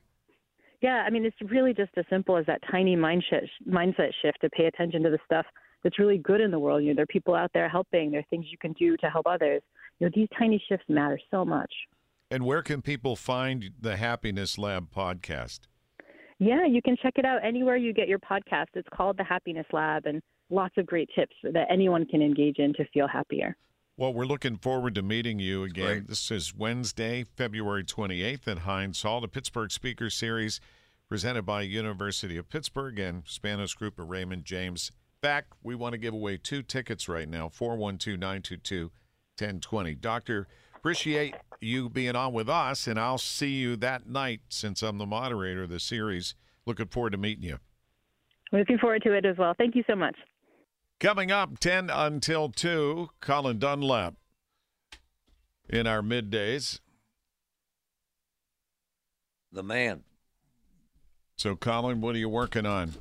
Yeah, 0.81 1.03
I 1.05 1.09
mean, 1.09 1.25
it's 1.25 1.41
really 1.41 1.73
just 1.73 1.91
as 1.97 2.05
simple 2.09 2.37
as 2.37 2.45
that 2.45 2.61
tiny 2.69 2.95
mind 2.95 3.23
shift, 3.29 3.49
mindset 3.67 4.13
shift 4.21 4.39
to 4.41 4.49
pay 4.49 4.65
attention 4.65 5.03
to 5.03 5.09
the 5.09 5.19
stuff 5.25 5.45
that's 5.83 5.99
really 5.99 6.17
good 6.17 6.39
in 6.39 6.51
the 6.51 6.59
world. 6.59 6.83
You 6.83 6.89
know, 6.89 6.95
there 6.95 7.03
are 7.03 7.07
people 7.07 7.35
out 7.35 7.51
there 7.53 7.67
helping. 7.67 8.11
There 8.11 8.19
are 8.19 8.25
things 8.29 8.45
you 8.51 8.57
can 8.57 8.73
do 8.73 8.95
to 8.97 9.09
help 9.09 9.25
others. 9.27 9.61
You 9.99 10.05
know, 10.07 10.11
these 10.13 10.29
tiny 10.37 10.63
shifts 10.69 10.85
matter 10.87 11.19
so 11.31 11.43
much. 11.43 11.73
And 12.29 12.45
where 12.45 12.61
can 12.61 12.81
people 12.81 13.15
find 13.15 13.71
the 13.79 13.95
Happiness 13.97 14.57
Lab 14.57 14.91
podcast? 14.91 15.61
Yeah, 16.39 16.65
you 16.65 16.81
can 16.81 16.95
check 17.01 17.13
it 17.17 17.25
out 17.25 17.43
anywhere 17.43 17.75
you 17.77 17.93
get 17.93 18.07
your 18.07 18.19
podcast. 18.19 18.67
It's 18.75 18.87
called 18.93 19.17
The 19.17 19.23
Happiness 19.23 19.65
Lab, 19.73 20.05
and 20.05 20.21
lots 20.51 20.77
of 20.77 20.85
great 20.85 21.09
tips 21.15 21.35
that 21.41 21.65
anyone 21.71 22.05
can 22.05 22.21
engage 22.21 22.59
in 22.59 22.73
to 22.73 22.85
feel 22.93 23.07
happier. 23.07 23.55
Well, 23.99 24.13
we're 24.13 24.25
looking 24.25 24.57
forward 24.57 24.93
to 24.93 25.01
meeting 25.01 25.39
you 25.39 25.63
again. 25.63 26.05
This 26.07 26.29
is 26.29 26.53
Wednesday, 26.53 27.25
February 27.35 27.83
28th 27.83 28.47
at 28.47 28.59
Heinz 28.59 29.01
Hall, 29.01 29.21
the 29.21 29.27
Pittsburgh 29.27 29.71
Speaker 29.71 30.11
Series 30.11 30.61
presented 31.09 31.47
by 31.47 31.63
University 31.63 32.37
of 32.37 32.47
Pittsburgh 32.47 32.99
and 32.99 33.25
Spanos 33.25 33.75
Group 33.75 33.97
of 33.97 34.07
Raymond 34.07 34.45
James. 34.45 34.91
In 34.91 35.27
fact, 35.27 35.53
we 35.63 35.73
want 35.73 35.93
to 35.93 35.97
give 35.97 36.13
away 36.13 36.37
two 36.37 36.61
tickets 36.61 37.09
right 37.09 37.27
now, 37.27 37.49
412-922-1020. 37.49 39.99
Doctor, 39.99 40.47
appreciate 40.75 41.33
you 41.59 41.89
being 41.89 42.15
on 42.15 42.33
with 42.33 42.49
us, 42.49 42.85
and 42.85 42.99
I'll 42.99 43.17
see 43.17 43.55
you 43.55 43.75
that 43.77 44.07
night 44.07 44.41
since 44.49 44.83
I'm 44.83 44.99
the 44.99 45.07
moderator 45.07 45.63
of 45.63 45.69
the 45.69 45.79
series. 45.79 46.35
Looking 46.67 46.85
forward 46.85 47.13
to 47.13 47.17
meeting 47.17 47.45
you. 47.45 47.57
Looking 48.51 48.77
forward 48.77 49.01
to 49.05 49.13
it 49.13 49.25
as 49.25 49.39
well. 49.39 49.55
Thank 49.57 49.75
you 49.75 49.83
so 49.87 49.95
much. 49.95 50.15
Coming 50.99 51.31
up 51.31 51.59
10 51.59 51.91
until 51.91 52.49
2, 52.49 53.09
Colin 53.21 53.59
Dunlap 53.59 54.15
in 55.69 55.85
our 55.85 56.01
middays. 56.01 56.79
The 59.51 59.61
man. 59.61 60.03
So, 61.35 61.55
Colin, 61.55 62.01
what 62.01 62.15
are 62.15 62.19
you 62.19 62.29
working 62.29 62.65
on? 62.65 62.93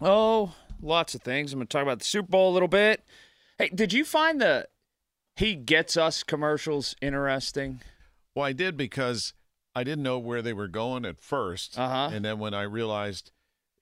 Oh, 0.00 0.54
lots 0.80 1.14
of 1.14 1.20
things. 1.20 1.52
I'm 1.52 1.58
going 1.58 1.66
to 1.66 1.72
talk 1.72 1.82
about 1.82 1.98
the 1.98 2.06
Super 2.06 2.28
Bowl 2.28 2.50
a 2.50 2.54
little 2.54 2.68
bit. 2.68 3.04
Hey, 3.58 3.68
did 3.68 3.92
you 3.92 4.06
find 4.06 4.40
the 4.40 4.68
He 5.36 5.54
Gets 5.54 5.98
Us 5.98 6.22
commercials 6.22 6.96
interesting? 7.02 7.82
Well, 8.34 8.46
I 8.46 8.54
did 8.54 8.78
because 8.78 9.34
I 9.74 9.84
didn't 9.84 10.04
know 10.04 10.18
where 10.18 10.40
they 10.40 10.54
were 10.54 10.68
going 10.68 11.04
at 11.04 11.20
1st 11.20 11.78
Uh-huh. 11.78 12.10
And 12.14 12.24
then 12.24 12.38
when 12.38 12.54
I 12.54 12.62
realized 12.62 13.30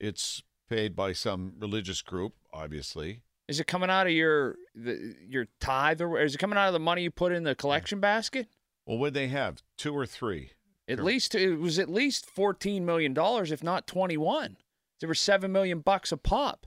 it's 0.01 0.43
paid 0.69 0.97
by 0.97 1.13
some 1.13 1.53
religious 1.61 2.03
group, 2.03 2.35
obviously. 2.53 3.23
Is 3.49 3.61
it 3.61 3.67
coming 3.67 3.89
out 3.91 4.07
of 4.07 4.13
your 4.13 4.57
the, 4.75 5.15
your 5.27 5.47
tithe 5.61 6.01
or 6.03 6.21
is 6.21 6.35
it 6.35 6.39
coming 6.39 6.59
out 6.59 6.67
of 6.69 6.73
the 6.75 6.79
money 6.79 7.03
you 7.03 7.11
put 7.11 7.33
in 7.33 7.45
the 7.45 7.55
collection 7.55 7.99
basket? 8.01 8.47
Well, 8.87 8.99
would 8.99 9.15
they 9.15 9.29
have? 9.29 9.63
Two 9.77 9.97
or 9.97 10.07
three? 10.07 10.53
At 10.89 10.99
Sure. 10.99 11.05
least 11.05 11.35
it 11.35 11.57
was 11.57 11.79
at 11.79 11.89
least 11.89 12.27
14 12.27 12.85
million 12.85 13.15
dollars 13.15 13.51
if 13.51 13.63
not 13.63 13.87
21. 13.87 14.57
There 15.01 15.09
were 15.09 15.15
7 15.15 15.51
million 15.51 15.81
bucks 15.81 16.13
a 16.13 16.17
pop. 16.17 16.67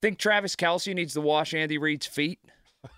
Think 0.00 0.18
Travis 0.18 0.56
Kelce 0.56 0.94
needs 0.94 1.14
to 1.14 1.20
wash 1.20 1.52
Andy 1.54 1.78
Reid's 1.78 2.06
feet? 2.06 2.40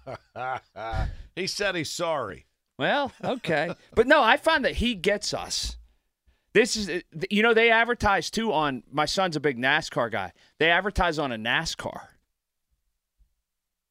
he 1.37 1.47
said 1.47 1.75
he's 1.75 1.91
sorry. 1.91 2.47
Well, 2.79 3.13
okay. 3.23 3.75
but 3.95 4.07
no, 4.07 4.23
I 4.23 4.37
find 4.37 4.65
that 4.65 4.77
he 4.77 4.95
gets 4.95 5.33
us. 5.35 5.77
This 6.55 6.77
is, 6.77 7.03
you 7.31 7.43
know, 7.43 7.53
they 7.53 7.71
advertise 7.71 8.31
too 8.31 8.53
on, 8.53 8.85
my 8.91 9.07
son's 9.07 9.37
a 9.37 9.41
big 9.41 9.59
NASCAR 9.59 10.11
guy. 10.11 10.33
They 10.59 10.71
advertise 10.71 11.19
on 11.19 11.33
a 11.33 11.37
NASCAR. 11.37 12.01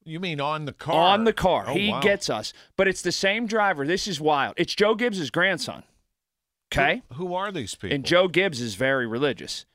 You 0.05 0.19
mean 0.19 0.41
on 0.41 0.65
the 0.65 0.73
car? 0.73 1.13
On 1.13 1.23
the 1.23 1.33
car. 1.33 1.65
Oh, 1.67 1.73
he 1.73 1.89
wow. 1.89 2.01
gets 2.01 2.29
us. 2.29 2.53
But 2.75 2.87
it's 2.87 3.01
the 3.01 3.11
same 3.11 3.47
driver. 3.47 3.85
This 3.85 4.07
is 4.07 4.19
wild. 4.19 4.55
It's 4.57 4.75
Joe 4.75 4.95
Gibbs' 4.95 5.29
grandson. 5.29 5.83
Okay? 6.71 7.03
Who, 7.13 7.27
who 7.27 7.35
are 7.35 7.51
these 7.51 7.75
people? 7.75 7.95
And 7.95 8.05
Joe 8.05 8.27
Gibbs 8.27 8.61
is 8.61 8.75
very 8.75 9.07
religious. 9.07 9.65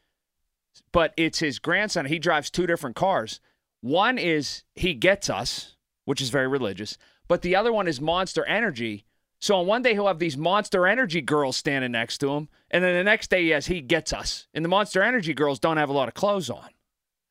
But 0.92 1.14
it's 1.16 1.38
his 1.38 1.58
grandson. 1.58 2.06
He 2.06 2.18
drives 2.18 2.50
two 2.50 2.66
different 2.66 2.96
cars. 2.96 3.40
One 3.80 4.18
is 4.18 4.64
he 4.74 4.94
gets 4.94 5.30
us, 5.30 5.76
which 6.04 6.20
is 6.20 6.30
very 6.30 6.48
religious, 6.48 6.98
but 7.28 7.42
the 7.42 7.54
other 7.54 7.72
one 7.72 7.86
is 7.86 8.00
Monster 8.00 8.44
Energy. 8.46 9.04
So 9.38 9.56
on 9.56 9.66
one 9.66 9.82
day 9.82 9.92
he'll 9.92 10.08
have 10.08 10.18
these 10.18 10.36
Monster 10.36 10.86
Energy 10.86 11.20
girls 11.20 11.56
standing 11.56 11.92
next 11.92 12.18
to 12.18 12.30
him, 12.30 12.48
and 12.70 12.82
then 12.82 12.94
the 12.94 13.04
next 13.04 13.30
day 13.30 13.44
he 13.44 13.50
has 13.50 13.66
he 13.66 13.80
gets 13.80 14.12
us. 14.12 14.48
And 14.52 14.64
the 14.64 14.68
Monster 14.68 15.02
Energy 15.02 15.34
girls 15.34 15.60
don't 15.60 15.76
have 15.76 15.90
a 15.90 15.92
lot 15.92 16.08
of 16.08 16.14
clothes 16.14 16.50
on. 16.50 16.68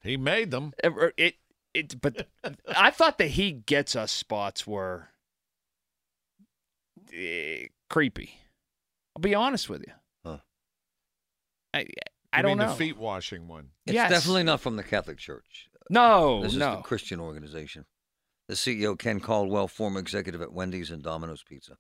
He 0.01 0.15
made 0.15 0.51
them. 0.51 0.73
It, 1.17 1.35
it, 1.79 1.93
it 1.93 2.01
but 2.01 2.27
I 2.75 2.91
thought 2.91 3.17
the 3.17 3.27
he 3.27 3.51
gets 3.51 3.95
us 3.95 4.11
spots 4.11 4.65
were 4.67 5.09
eh, 7.13 7.67
creepy. 7.89 8.39
I'll 9.15 9.21
be 9.21 9.35
honest 9.35 9.69
with 9.69 9.81
you. 9.87 9.93
Huh. 10.25 10.37
I 11.73 11.85
I 12.33 12.37
You 12.37 12.43
don't 12.43 12.57
mean 12.57 12.57
know. 12.67 12.69
the 12.71 12.75
feet 12.77 12.97
washing 12.97 13.47
one. 13.47 13.69
It's 13.85 13.93
Yes. 13.95 14.09
definitely 14.11 14.43
not 14.43 14.61
from 14.61 14.75
the 14.75 14.83
Catholic 14.83 15.17
Church. 15.17 15.69
No, 15.89 16.41
This 16.43 16.51
is 16.53 16.57
no. 16.59 16.77
the 16.77 16.81
Christian 16.81 17.19
organization. 17.19 17.85
The 18.47 18.55
CEO, 18.55 18.97
Ken 18.97 19.19
Caldwell, 19.19 19.67
former 19.67 19.99
executive 19.99 20.41
at 20.41 20.51
Wendy's 20.53 20.91
and 20.91 21.01
Domino's 21.03 21.43
Pizza. 21.43 21.77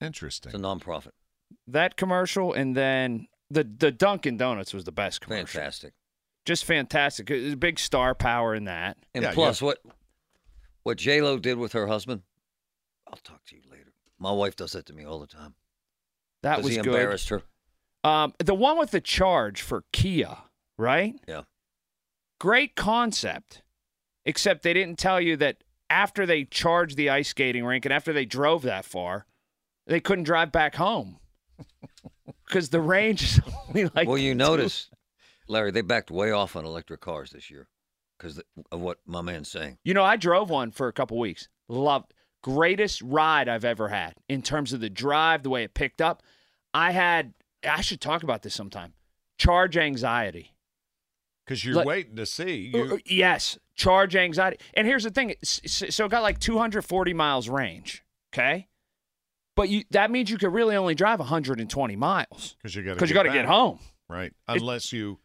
Interesting. 0.00 0.50
It's 0.50 0.58
a 0.58 0.62
nonprofit. 0.62 1.12
that 1.66 1.96
commercial 1.96 2.52
and 2.52 2.76
then 2.76 3.26
the 3.50 3.64
the 3.64 3.90
Dunkin' 3.90 4.36
Donuts 4.36 4.72
was 4.72 4.84
the 4.84 4.92
best 4.92 5.20
commercial. 5.20 5.46
Fantastic. 5.46 5.94
Just 6.50 6.64
fantastic. 6.64 7.28
There's 7.28 7.54
big 7.54 7.78
star 7.78 8.12
power 8.12 8.56
in 8.56 8.64
that. 8.64 8.96
And 9.14 9.22
Yeah, 9.22 9.30
plus, 9.30 9.62
what 9.62 9.78
what 10.82 10.98
J 10.98 11.22
Lo 11.22 11.38
did 11.38 11.58
with 11.58 11.74
her 11.74 11.86
husband, 11.86 12.22
I'll 13.06 13.20
talk 13.22 13.44
to 13.50 13.54
you 13.54 13.62
later. 13.70 13.92
My 14.18 14.32
wife 14.32 14.56
does 14.56 14.72
that 14.72 14.84
to 14.86 14.92
me 14.92 15.04
all 15.04 15.20
the 15.20 15.28
time. 15.28 15.54
That 16.42 16.58
was 16.64 16.70
he 16.74 16.78
good. 16.78 16.86
embarrassed 16.88 17.28
her. 17.28 17.42
Um, 18.02 18.34
the 18.44 18.56
one 18.56 18.78
with 18.80 18.90
the 18.90 19.00
charge 19.00 19.62
for 19.62 19.84
Kia, 19.92 20.38
right? 20.76 21.14
Yeah. 21.28 21.42
Great 22.40 22.74
concept, 22.74 23.62
except 24.24 24.64
they 24.64 24.72
didn't 24.72 24.98
tell 24.98 25.20
you 25.20 25.36
that 25.36 25.62
after 25.88 26.26
they 26.26 26.42
charged 26.46 26.96
the 26.96 27.10
ice 27.10 27.28
skating 27.28 27.64
rink 27.64 27.84
and 27.84 27.94
after 27.94 28.12
they 28.12 28.24
drove 28.24 28.62
that 28.62 28.84
far, 28.84 29.24
they 29.86 30.00
couldn't 30.00 30.24
drive 30.24 30.50
back 30.50 30.74
home 30.74 31.20
because 32.44 32.70
the 32.70 32.80
range 32.80 33.22
is 33.22 33.40
only 33.68 33.88
like. 33.94 34.08
well, 34.08 34.18
you 34.18 34.32
two- 34.32 34.38
notice, 34.38 34.90
Larry, 35.50 35.70
they 35.70 35.82
backed 35.82 36.10
way 36.10 36.30
off 36.30 36.56
on 36.56 36.64
electric 36.64 37.00
cars 37.00 37.30
this 37.30 37.50
year 37.50 37.68
because 38.18 38.40
of 38.70 38.80
what 38.80 38.98
my 39.06 39.20
man's 39.20 39.50
saying. 39.50 39.78
You 39.84 39.94
know, 39.94 40.04
I 40.04 40.16
drove 40.16 40.48
one 40.50 40.70
for 40.70 40.88
a 40.88 40.92
couple 40.92 41.18
weeks. 41.18 41.48
Loved. 41.68 42.14
Greatest 42.42 43.02
ride 43.02 43.48
I've 43.48 43.64
ever 43.64 43.88
had 43.88 44.14
in 44.28 44.40
terms 44.42 44.72
of 44.72 44.80
the 44.80 44.88
drive, 44.88 45.42
the 45.42 45.50
way 45.50 45.62
it 45.64 45.74
picked 45.74 46.00
up. 46.00 46.22
I 46.72 46.92
had. 46.92 47.34
I 47.68 47.82
should 47.82 48.00
talk 48.00 48.22
about 48.22 48.42
this 48.42 48.54
sometime. 48.54 48.94
Charge 49.38 49.76
anxiety. 49.76 50.54
because 51.46 51.64
you're 51.64 51.74
Like- 51.74 51.86
waiting 51.86 52.14
to 52.16 52.26
see. 52.26 52.70
Uh, 52.72 52.78
You, 52.78 52.94
uh, 52.94 52.98
Yes, 53.06 53.58
charge 53.74 54.14
anxiety. 54.14 54.58
And 54.74 54.86
here's 54.86 55.02
the 55.02 55.10
thing: 55.10 55.34
s- 55.42 55.60
s- 55.64 55.94
so 55.96 56.04
it 56.04 56.08
got 56.10 56.22
like 56.22 56.38
240 56.38 57.12
miles 57.12 57.48
range. 57.48 58.04
Okay, 58.32 58.68
but 59.56 59.68
you 59.68 59.82
that 59.90 60.10
means 60.12 60.30
you 60.30 60.38
could 60.38 60.52
really 60.52 60.76
only 60.76 60.94
drive 60.94 61.18
120 61.18 61.96
miles 61.96 62.54
because 62.58 62.76
you 62.76 62.84
got 62.84 62.94
because 62.94 63.10
you 63.10 63.14
got 63.14 63.24
to 63.24 63.32
get 63.32 63.46
home. 63.46 63.80
right? 64.08 64.32
Unless 64.46 64.92
you, 64.92 65.18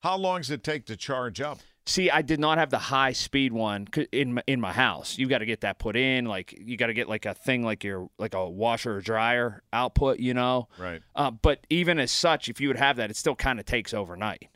how 0.00 0.16
long 0.16 0.40
does 0.40 0.50
it 0.50 0.62
take 0.62 0.86
to 0.86 0.96
charge 0.96 1.40
up? 1.40 1.58
See, 1.86 2.10
I 2.10 2.20
did 2.20 2.38
not 2.38 2.58
have 2.58 2.68
the 2.68 2.78
high 2.78 3.12
speed 3.12 3.52
one 3.52 3.86
in 4.12 4.34
my, 4.34 4.42
in 4.46 4.60
my 4.60 4.72
house. 4.74 5.16
You 5.16 5.26
got 5.26 5.38
to 5.38 5.46
get 5.46 5.62
that 5.62 5.78
put 5.78 5.96
in. 5.96 6.26
Like 6.26 6.54
you 6.60 6.76
got 6.76 6.88
to 6.88 6.94
get 6.94 7.08
like 7.08 7.24
a 7.24 7.32
thing 7.32 7.62
like 7.62 7.82
your 7.82 8.10
like 8.18 8.34
a 8.34 8.48
washer 8.48 8.96
or 8.96 9.00
dryer 9.00 9.62
output. 9.72 10.18
You 10.18 10.34
know. 10.34 10.68
Right. 10.78 11.00
Uh, 11.16 11.30
but 11.30 11.66
even 11.70 11.98
as 11.98 12.10
such, 12.12 12.48
if 12.50 12.60
you 12.60 12.68
would 12.68 12.76
have 12.76 12.96
that, 12.96 13.10
it 13.10 13.16
still 13.16 13.34
kind 13.34 13.58
of 13.58 13.64
takes 13.64 13.94
overnight. 13.94 14.48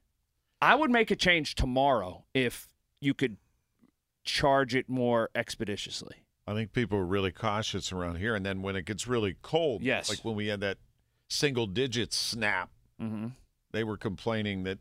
I 0.61 0.75
would 0.75 0.91
make 0.91 1.11
a 1.11 1.17
change 1.17 1.55
tomorrow 1.55 2.25
if 2.35 2.69
you 3.01 3.15
could 3.15 3.39
charge 4.25 4.75
it 4.75 4.89
more 4.89 5.31
expeditiously. 5.35 6.17
I 6.47 6.55
think 6.55 6.73
people 6.73 6.99
are 6.99 7.05
really 7.07 7.33
cautious 7.33 7.93
around 7.93 8.17
here, 8.17 8.35
and 8.35 8.45
then 8.45 8.63
when 8.63 8.77
it 8.77 8.85
gets 8.85 9.07
really 9.07 9.37
cold, 9.43 9.83
Yes. 9.83 10.09
like 10.09 10.25
when 10.25 10.35
we 10.35 10.49
had 10.49 10.61
that 10.61 10.79
single 11.29 11.67
digit 11.67 12.13
snap, 12.13 12.71
Mm-hmm. 13.01 13.29
they 13.73 13.83
were 13.85 13.97
complaining 13.97 14.63
that 14.65 14.79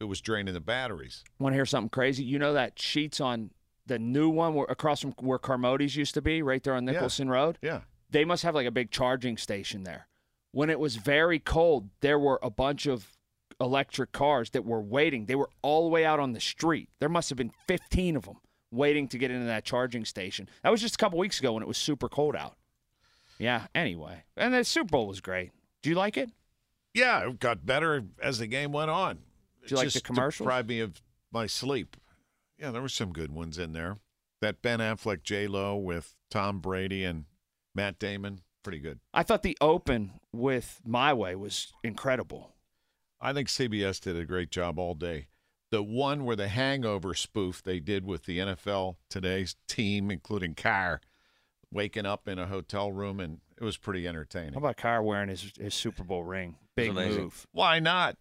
it 0.00 0.04
was 0.04 0.20
draining 0.20 0.54
the 0.54 0.60
batteries. 0.60 1.24
Want 1.38 1.52
to 1.52 1.56
hear 1.56 1.66
something 1.66 1.88
crazy? 1.90 2.22
You 2.24 2.38
know 2.38 2.52
that 2.52 2.76
Sheetz 2.76 3.20
on 3.20 3.50
the 3.86 3.98
new 3.98 4.28
one 4.28 4.54
where, 4.54 4.66
across 4.68 5.00
from 5.00 5.12
where 5.18 5.38
Carmody's 5.38 5.96
used 5.96 6.14
to 6.14 6.22
be, 6.22 6.42
right 6.42 6.62
there 6.62 6.74
on 6.74 6.86
Yeah. 6.86 6.92
Nicholson 6.92 7.28
Road. 7.28 7.58
Yeah. 7.62 7.80
They 8.10 8.24
must 8.24 8.42
have 8.42 8.54
like 8.54 8.66
a 8.66 8.70
big 8.70 8.90
charging 8.90 9.36
station 9.36 9.84
there. 9.84 10.08
When 10.52 10.70
it 10.70 10.78
was 10.80 10.96
very 10.96 11.38
cold, 11.38 11.90
there 12.00 12.18
were 12.18 12.38
a 12.42 12.50
bunch 12.50 12.86
of 12.86 13.12
electric 13.60 14.12
cars 14.12 14.50
that 14.50 14.64
were 14.64 14.80
waiting. 14.80 15.26
They 15.26 15.34
were 15.34 15.50
all 15.62 15.84
the 15.84 15.90
way 15.90 16.04
out 16.04 16.20
on 16.20 16.32
the 16.32 16.40
street. 16.40 16.88
There 17.00 17.08
must 17.08 17.28
have 17.28 17.36
been 17.36 17.52
15 17.66 18.16
of 18.16 18.24
them 18.24 18.36
waiting 18.70 19.08
to 19.08 19.18
get 19.18 19.30
into 19.30 19.46
that 19.46 19.64
charging 19.64 20.04
station. 20.04 20.48
That 20.62 20.70
was 20.70 20.80
just 20.80 20.94
a 20.94 20.98
couple 20.98 21.18
weeks 21.18 21.40
ago 21.40 21.54
when 21.54 21.62
it 21.62 21.66
was 21.68 21.78
super 21.78 22.08
cold 22.08 22.36
out. 22.36 22.56
Yeah, 23.38 23.66
anyway. 23.74 24.24
And 24.36 24.54
the 24.54 24.64
Super 24.64 24.88
Bowl 24.90 25.06
was 25.06 25.20
great. 25.20 25.50
Do 25.82 25.90
you 25.90 25.96
like 25.96 26.16
it? 26.16 26.30
Yeah, 26.94 27.28
it 27.28 27.38
got 27.40 27.64
better 27.66 28.04
as 28.22 28.38
the 28.38 28.46
game 28.46 28.72
went 28.72 28.90
on. 28.90 29.18
Did 29.68 29.72
you 29.72 29.76
like 29.78 29.86
the 29.88 29.92
Just 29.92 30.04
commercials? 30.04 30.46
Deprived 30.46 30.68
me 30.68 30.80
of 30.80 31.02
my 31.30 31.46
sleep. 31.46 31.96
Yeah, 32.58 32.70
there 32.70 32.82
were 32.82 32.88
some 32.88 33.12
good 33.12 33.30
ones 33.32 33.58
in 33.58 33.72
there. 33.72 33.98
That 34.40 34.62
Ben 34.62 34.78
Affleck 34.78 35.22
J 35.22 35.46
Lo 35.46 35.76
with 35.76 36.14
Tom 36.30 36.60
Brady 36.60 37.04
and 37.04 37.24
Matt 37.74 37.98
Damon, 37.98 38.40
pretty 38.62 38.78
good. 38.78 39.00
I 39.12 39.22
thought 39.22 39.42
the 39.42 39.56
open 39.60 40.12
with 40.32 40.80
My 40.84 41.12
Way 41.12 41.34
was 41.34 41.72
incredible. 41.82 42.54
I 43.20 43.32
think 43.32 43.48
CBS 43.48 44.00
did 44.00 44.16
a 44.16 44.24
great 44.24 44.50
job 44.50 44.78
all 44.78 44.94
day. 44.94 45.26
The 45.70 45.82
one 45.82 46.24
where 46.24 46.36
the 46.36 46.48
hangover 46.48 47.14
spoof 47.14 47.62
they 47.62 47.78
did 47.78 48.06
with 48.06 48.24
the 48.24 48.38
NFL 48.38 48.96
today's 49.10 49.56
team, 49.68 50.10
including 50.10 50.54
Cowher, 50.54 51.00
waking 51.70 52.06
up 52.06 52.26
in 52.26 52.38
a 52.38 52.46
hotel 52.46 52.90
room, 52.90 53.20
and 53.20 53.40
it 53.60 53.64
was 53.64 53.76
pretty 53.76 54.08
entertaining. 54.08 54.54
How 54.54 54.60
about 54.60 54.76
Cowher 54.76 55.04
wearing 55.04 55.28
his, 55.28 55.52
his 55.60 55.74
Super 55.74 56.04
Bowl 56.04 56.22
ring? 56.24 56.56
Big 56.74 56.94
move. 56.94 57.46
Why 57.52 57.80
not? 57.80 58.16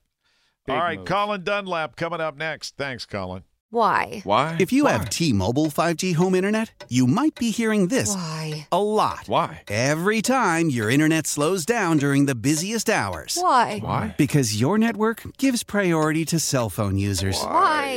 Big 0.67 0.75
all 0.75 0.81
right, 0.81 0.99
move. 0.99 1.07
Colin 1.07 1.43
Dunlap 1.43 1.95
coming 1.95 2.19
up 2.19 2.35
next. 2.35 2.75
Thanks, 2.75 3.05
Colin. 3.05 3.43
Why? 3.69 4.21
Why? 4.23 4.55
If 4.59 4.71
you 4.71 4.85
have 4.85 5.09
T-Mobile 5.09 5.65
5G 5.67 6.15
home 6.15 6.35
internet, 6.35 6.85
you 6.87 7.05
might 7.05 7.35
be 7.35 7.51
hearing 7.51 7.87
this 7.87 8.15
Why? 8.15 8.65
a 8.71 8.81
lot. 8.81 9.23
Why? 9.27 9.63
Every 9.67 10.21
time 10.21 10.69
your 10.69 10.89
internet 10.89 11.27
slows 11.27 11.65
down 11.65 11.97
during 11.97 12.27
the 12.27 12.35
busiest 12.35 12.89
hours. 12.89 13.37
Why? 13.39 13.79
Why? 13.79 14.15
Because 14.17 14.59
your 14.59 14.77
network 14.77 15.21
gives 15.37 15.63
priority 15.63 16.23
to 16.25 16.39
cell 16.39 16.69
phone 16.69 16.97
users. 16.97 17.41
Why? 17.41 17.96